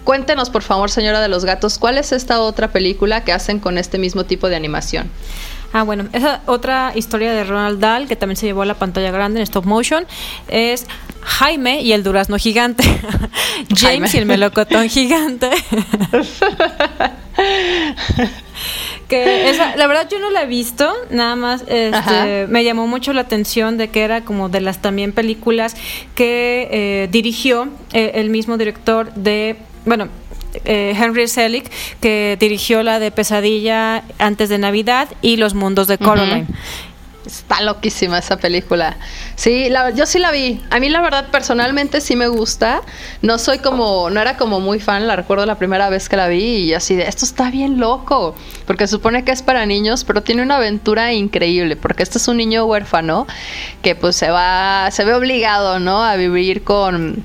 [0.05, 3.76] Cuéntenos, por favor, señora de los gatos, ¿cuál es esta otra película que hacen con
[3.76, 5.11] este mismo tipo de animación?
[5.73, 9.11] Ah, bueno, esa otra historia de Ronald Dahl que también se llevó a la pantalla
[9.11, 10.07] grande en stop motion
[10.49, 10.87] es
[11.21, 12.85] Jaime y el durazno gigante.
[13.77, 15.51] James y el melocotón gigante.
[19.09, 23.12] que esa, la verdad yo no la he visto, nada más este, me llamó mucho
[23.12, 25.77] la atención de que era como de las también películas
[26.14, 29.57] que eh, dirigió eh, el mismo director de,
[29.87, 30.09] bueno,
[30.64, 31.70] eh, Henry Selick,
[32.01, 36.46] que dirigió la de Pesadilla antes de Navidad y Los Mundos de Coraline.
[37.26, 38.96] Está loquísima esa película.
[39.34, 40.62] Sí, yo sí la vi.
[40.70, 42.80] A mí la verdad personalmente sí me gusta.
[43.20, 46.28] No soy como, no era como muy fan, la recuerdo la primera vez que la
[46.28, 48.34] vi y así de, esto está bien loco,
[48.66, 52.38] porque supone que es para niños, pero tiene una aventura increíble, porque este es un
[52.38, 53.26] niño huérfano
[53.82, 56.03] que pues se va, se ve obligado, ¿no?
[56.03, 57.24] A vivir con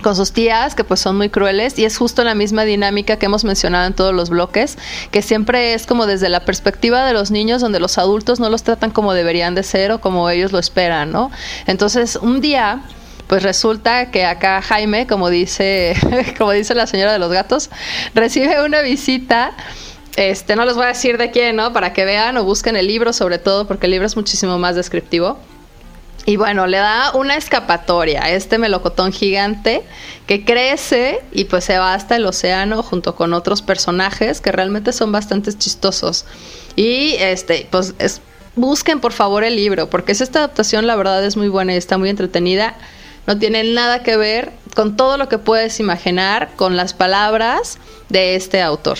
[0.00, 3.26] con sus tías, que pues son muy crueles, y es justo la misma dinámica que
[3.26, 4.78] hemos mencionado en todos los bloques,
[5.10, 8.62] que siempre es como desde la perspectiva de los niños, donde los adultos no los
[8.62, 11.30] tratan como deberían de ser o como ellos lo esperan, ¿no?
[11.66, 12.82] Entonces, un día
[13.30, 15.94] pues resulta que acá Jaime, como dice,
[16.38, 17.70] como dice la señora de los gatos,
[18.12, 19.52] recibe una visita.
[20.16, 21.72] Este, no les voy a decir de quién, ¿no?
[21.72, 24.74] Para que vean o busquen el libro, sobre todo, porque el libro es muchísimo más
[24.74, 25.38] descriptivo.
[26.26, 29.82] Y bueno, le da una escapatoria a este melocotón gigante
[30.26, 34.92] que crece y pues se va hasta el océano junto con otros personajes que realmente
[34.92, 36.26] son bastante chistosos.
[36.76, 37.94] Y este, pues
[38.54, 41.98] busquen por favor el libro, porque esta adaptación la verdad es muy buena y está
[41.98, 42.76] muy entretenida.
[43.26, 48.34] No tiene nada que ver con todo lo que puedes imaginar con las palabras de
[48.34, 48.98] este autor.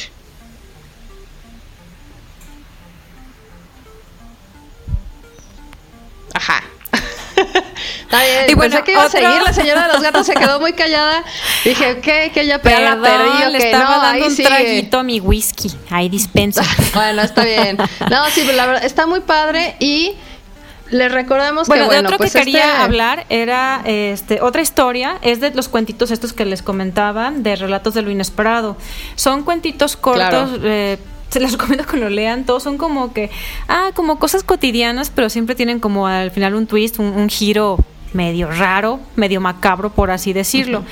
[6.35, 6.63] Ajá.
[8.03, 8.45] Está bien.
[8.49, 10.73] Y bueno, Pensé que iba a seguir, la señora de los gatos se quedó muy
[10.73, 11.25] callada.
[11.65, 12.31] Dije, ¿qué?
[12.33, 13.53] Que la perdí.
[13.53, 15.71] Le estaba no, dando un traguito a mi whisky.
[15.91, 16.63] Ahí dispensa.
[16.95, 17.77] bueno, está bien.
[18.11, 20.17] No, sí, la verdad, está muy padre y...
[20.91, 24.61] Les recordamos bueno, que bueno, de otro pues que quería este hablar era este otra
[24.61, 28.77] historia, es de los cuentitos estos que les comentaban de relatos de lo inesperado.
[29.15, 30.99] Son cuentitos cortos, eh,
[31.31, 32.45] se les recomiendo que lo lean.
[32.45, 33.31] Todos son como que,
[33.69, 37.79] ah, como cosas cotidianas, pero siempre tienen como al final un twist, un, giro
[38.13, 40.85] medio raro, medio macabro, por así decirlo.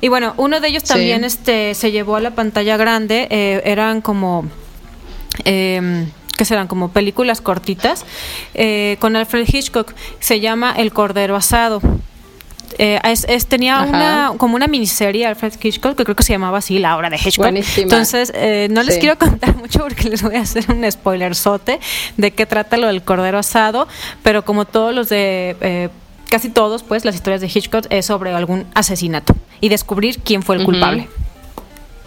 [0.00, 4.00] Y bueno, uno de ellos también este, se llevó a la pantalla grande, eh, eran
[4.00, 4.44] como...
[5.44, 8.04] Eh, que serán como películas cortitas,
[8.54, 11.80] eh, con Alfred Hitchcock, se llama El Cordero Asado.
[12.78, 16.78] Eh, es, tenía una como una miniserie Alfred Hitchcock que creo que se llamaba así
[16.78, 17.54] La Hora de Hitchcock.
[17.76, 21.80] Entonces eh, no les quiero contar mucho porque les voy a hacer un spoiler sote
[22.16, 23.86] de qué trata lo del cordero asado,
[24.22, 25.88] pero como todos los de eh,
[26.28, 30.56] casi todos, pues las historias de Hitchcock es sobre algún asesinato y descubrir quién fue
[30.56, 31.08] el culpable.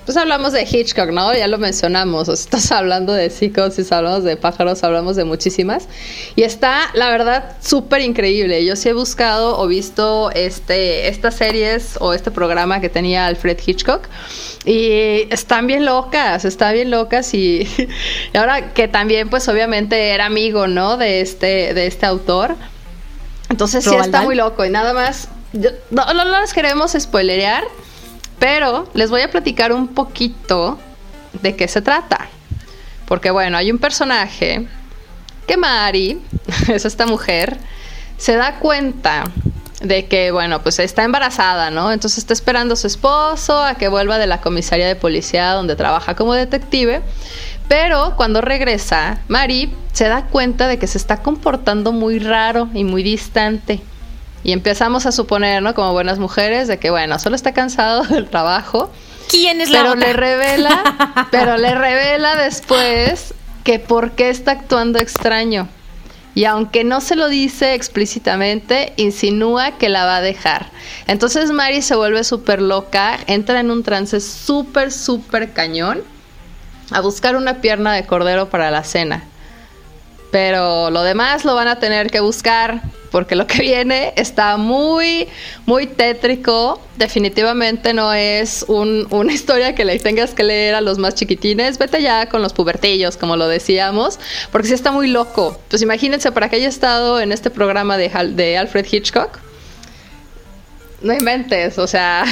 [0.08, 1.34] Pues hablamos de Hitchcock, ¿no?
[1.34, 2.30] Ya lo mencionamos.
[2.30, 5.90] estás hablando de psicosis, hablamos de pájaros, hablamos de muchísimas.
[6.38, 8.64] Y está, la verdad, súper increíble.
[8.64, 13.58] Yo sí he buscado o visto este, estas series o este programa que tenía Alfred
[13.66, 14.08] Hitchcock.
[14.64, 17.34] Y están bien locas, están bien locas.
[17.34, 17.68] Y,
[18.34, 20.96] ahora que también, pues obviamente era amigo, ¿no?
[20.96, 22.56] De este, de este autor.
[23.50, 24.64] Entonces sí está muy loco.
[24.64, 27.66] Y nada más, no, no, no les queremos spoilerear
[28.40, 30.78] pero les voy a platicar un poquito
[31.42, 32.28] de qué se trata.
[33.06, 34.68] Porque bueno, hay un personaje
[35.48, 36.22] que Mari,
[36.68, 37.58] es esta mujer,
[38.18, 39.24] se da cuenta
[39.82, 41.92] de que, bueno, pues está embarazada, ¿no?
[41.92, 45.76] Entonces está esperando a su esposo a que vuelva de la comisaría de policía donde
[45.76, 47.02] trabaja como detective.
[47.68, 52.84] Pero cuando regresa, Mari se da cuenta de que se está comportando muy raro y
[52.84, 53.82] muy distante.
[54.48, 55.76] Y empezamos a suponer, ¿no?
[55.76, 58.90] Como buenas mujeres, de que, bueno, solo está cansado del trabajo.
[59.28, 63.34] ¿Quién es la Pero le revela, pero le revela después
[63.66, 65.68] que por qué está actuando extraño.
[66.34, 70.68] Y aunque no se lo dice explícitamente, insinúa que la va a dejar.
[71.08, 76.04] Entonces Mari se vuelve súper loca, entra en un trance súper, súper cañón
[76.92, 79.26] a buscar una pierna de cordero para la cena.
[80.32, 85.28] Pero lo demás lo van a tener que buscar porque lo que viene está muy,
[85.66, 86.80] muy tétrico.
[86.98, 91.78] Definitivamente no es una historia que le tengas que leer a los más chiquitines.
[91.78, 94.20] Vete ya con los pubertillos, como lo decíamos,
[94.52, 95.60] porque sí está muy loco.
[95.70, 99.40] Pues imagínense, para que haya estado en este programa de Alfred Hitchcock,
[101.02, 102.26] no inventes, o sea,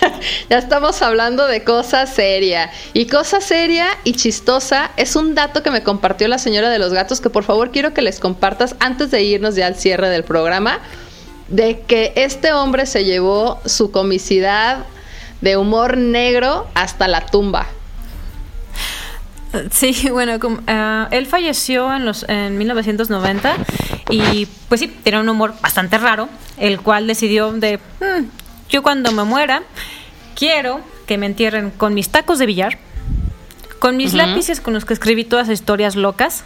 [0.50, 2.70] ya estamos hablando de cosa seria.
[2.92, 6.92] Y cosa seria y chistosa es un dato que me compartió la señora de los
[6.92, 10.24] gatos que por favor quiero que les compartas antes de irnos ya al cierre del
[10.24, 10.80] programa,
[11.48, 14.84] de que este hombre se llevó su comicidad
[15.40, 17.68] de humor negro hasta la tumba.
[19.70, 23.56] Sí, bueno, uh, él falleció en, los, en 1990
[24.10, 28.24] y pues sí, tiene un humor bastante raro, el cual decidió de, mm,
[28.68, 29.62] yo cuando me muera,
[30.34, 32.78] quiero que me entierren con mis tacos de billar,
[33.78, 36.44] con mis lápices con los que escribí todas las historias locas,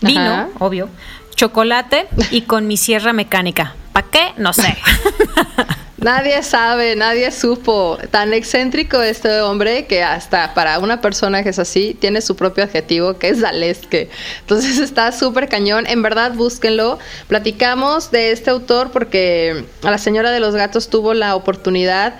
[0.00, 0.88] vino, obvio,
[1.34, 3.74] chocolate y con mi sierra mecánica.
[3.92, 4.32] ¿Para qué?
[4.36, 4.76] No sé.
[6.04, 7.96] Nadie sabe, nadie supo.
[8.10, 12.62] Tan excéntrico este hombre que hasta para una persona que es así, tiene su propio
[12.62, 14.10] adjetivo que es Dalesque.
[14.40, 15.86] Entonces está súper cañón.
[15.86, 16.98] En verdad, búsquenlo.
[17.26, 22.16] Platicamos de este autor porque a la señora de los gatos tuvo la oportunidad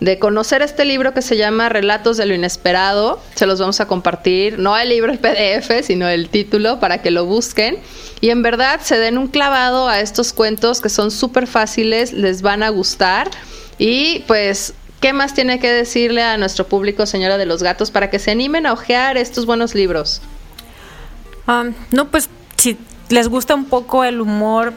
[0.00, 3.20] de conocer este libro que se llama Relatos de lo Inesperado.
[3.34, 7.10] Se los vamos a compartir, no el libro en PDF, sino el título para que
[7.10, 7.78] lo busquen.
[8.20, 12.42] Y en verdad se den un clavado a estos cuentos que son súper fáciles, les
[12.42, 13.30] van a gustar.
[13.78, 18.10] Y pues, ¿qué más tiene que decirle a nuestro público, señora de los gatos, para
[18.10, 20.20] que se animen a ojear estos buenos libros?
[21.46, 22.78] Um, no, pues si
[23.10, 24.72] les gusta un poco el humor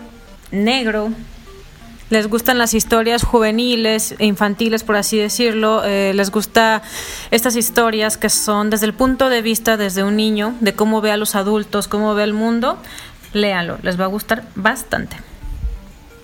[0.51, 1.11] negro,
[2.09, 6.81] les gustan las historias juveniles e infantiles, por así decirlo, eh, les gusta
[7.31, 11.11] estas historias que son desde el punto de vista desde un niño, de cómo ve
[11.11, 12.77] a los adultos, cómo ve el mundo,
[13.33, 15.17] léanlo, les va a gustar bastante.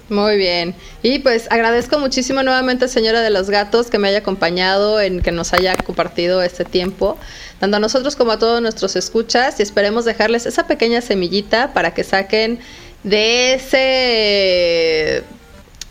[0.09, 0.75] Muy bien.
[1.01, 5.31] Y pues agradezco muchísimo nuevamente, señora de los gatos, que me haya acompañado, en que
[5.31, 7.17] nos haya compartido este tiempo,
[7.59, 11.93] tanto a nosotros como a todos nuestros escuchas, y esperemos dejarles esa pequeña semillita para
[11.93, 12.59] que saquen
[13.03, 15.23] de ese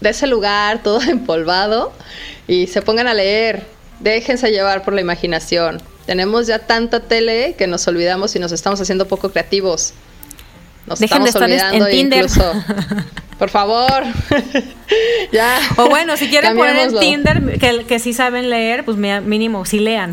[0.03, 1.93] de ese lugar todo empolvado
[2.47, 3.67] y se pongan a leer.
[4.01, 5.81] Déjense llevar por la imaginación.
[6.07, 9.95] Tenemos ya tanta tele que nos olvidamos y nos estamos haciendo poco creativos.
[10.87, 12.53] Nos estamos olvidando incluso.
[13.39, 14.05] Por favor.
[15.33, 15.59] ya.
[15.77, 19.79] O bueno, si quieren poner en Tinder que, que sí saben leer, pues mínimo, sí
[19.81, 20.13] lean.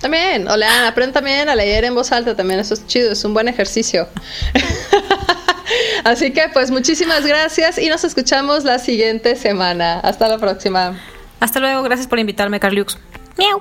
[0.00, 3.24] también, o lean, aprendan también a leer en voz alta también, eso es chido, es
[3.24, 4.08] un buen ejercicio.
[6.04, 10.00] Así que pues muchísimas gracias y nos escuchamos la siguiente semana.
[10.00, 10.98] Hasta la próxima.
[11.40, 12.98] Hasta luego, gracias por invitarme, Carliux.
[13.36, 13.60] Miau.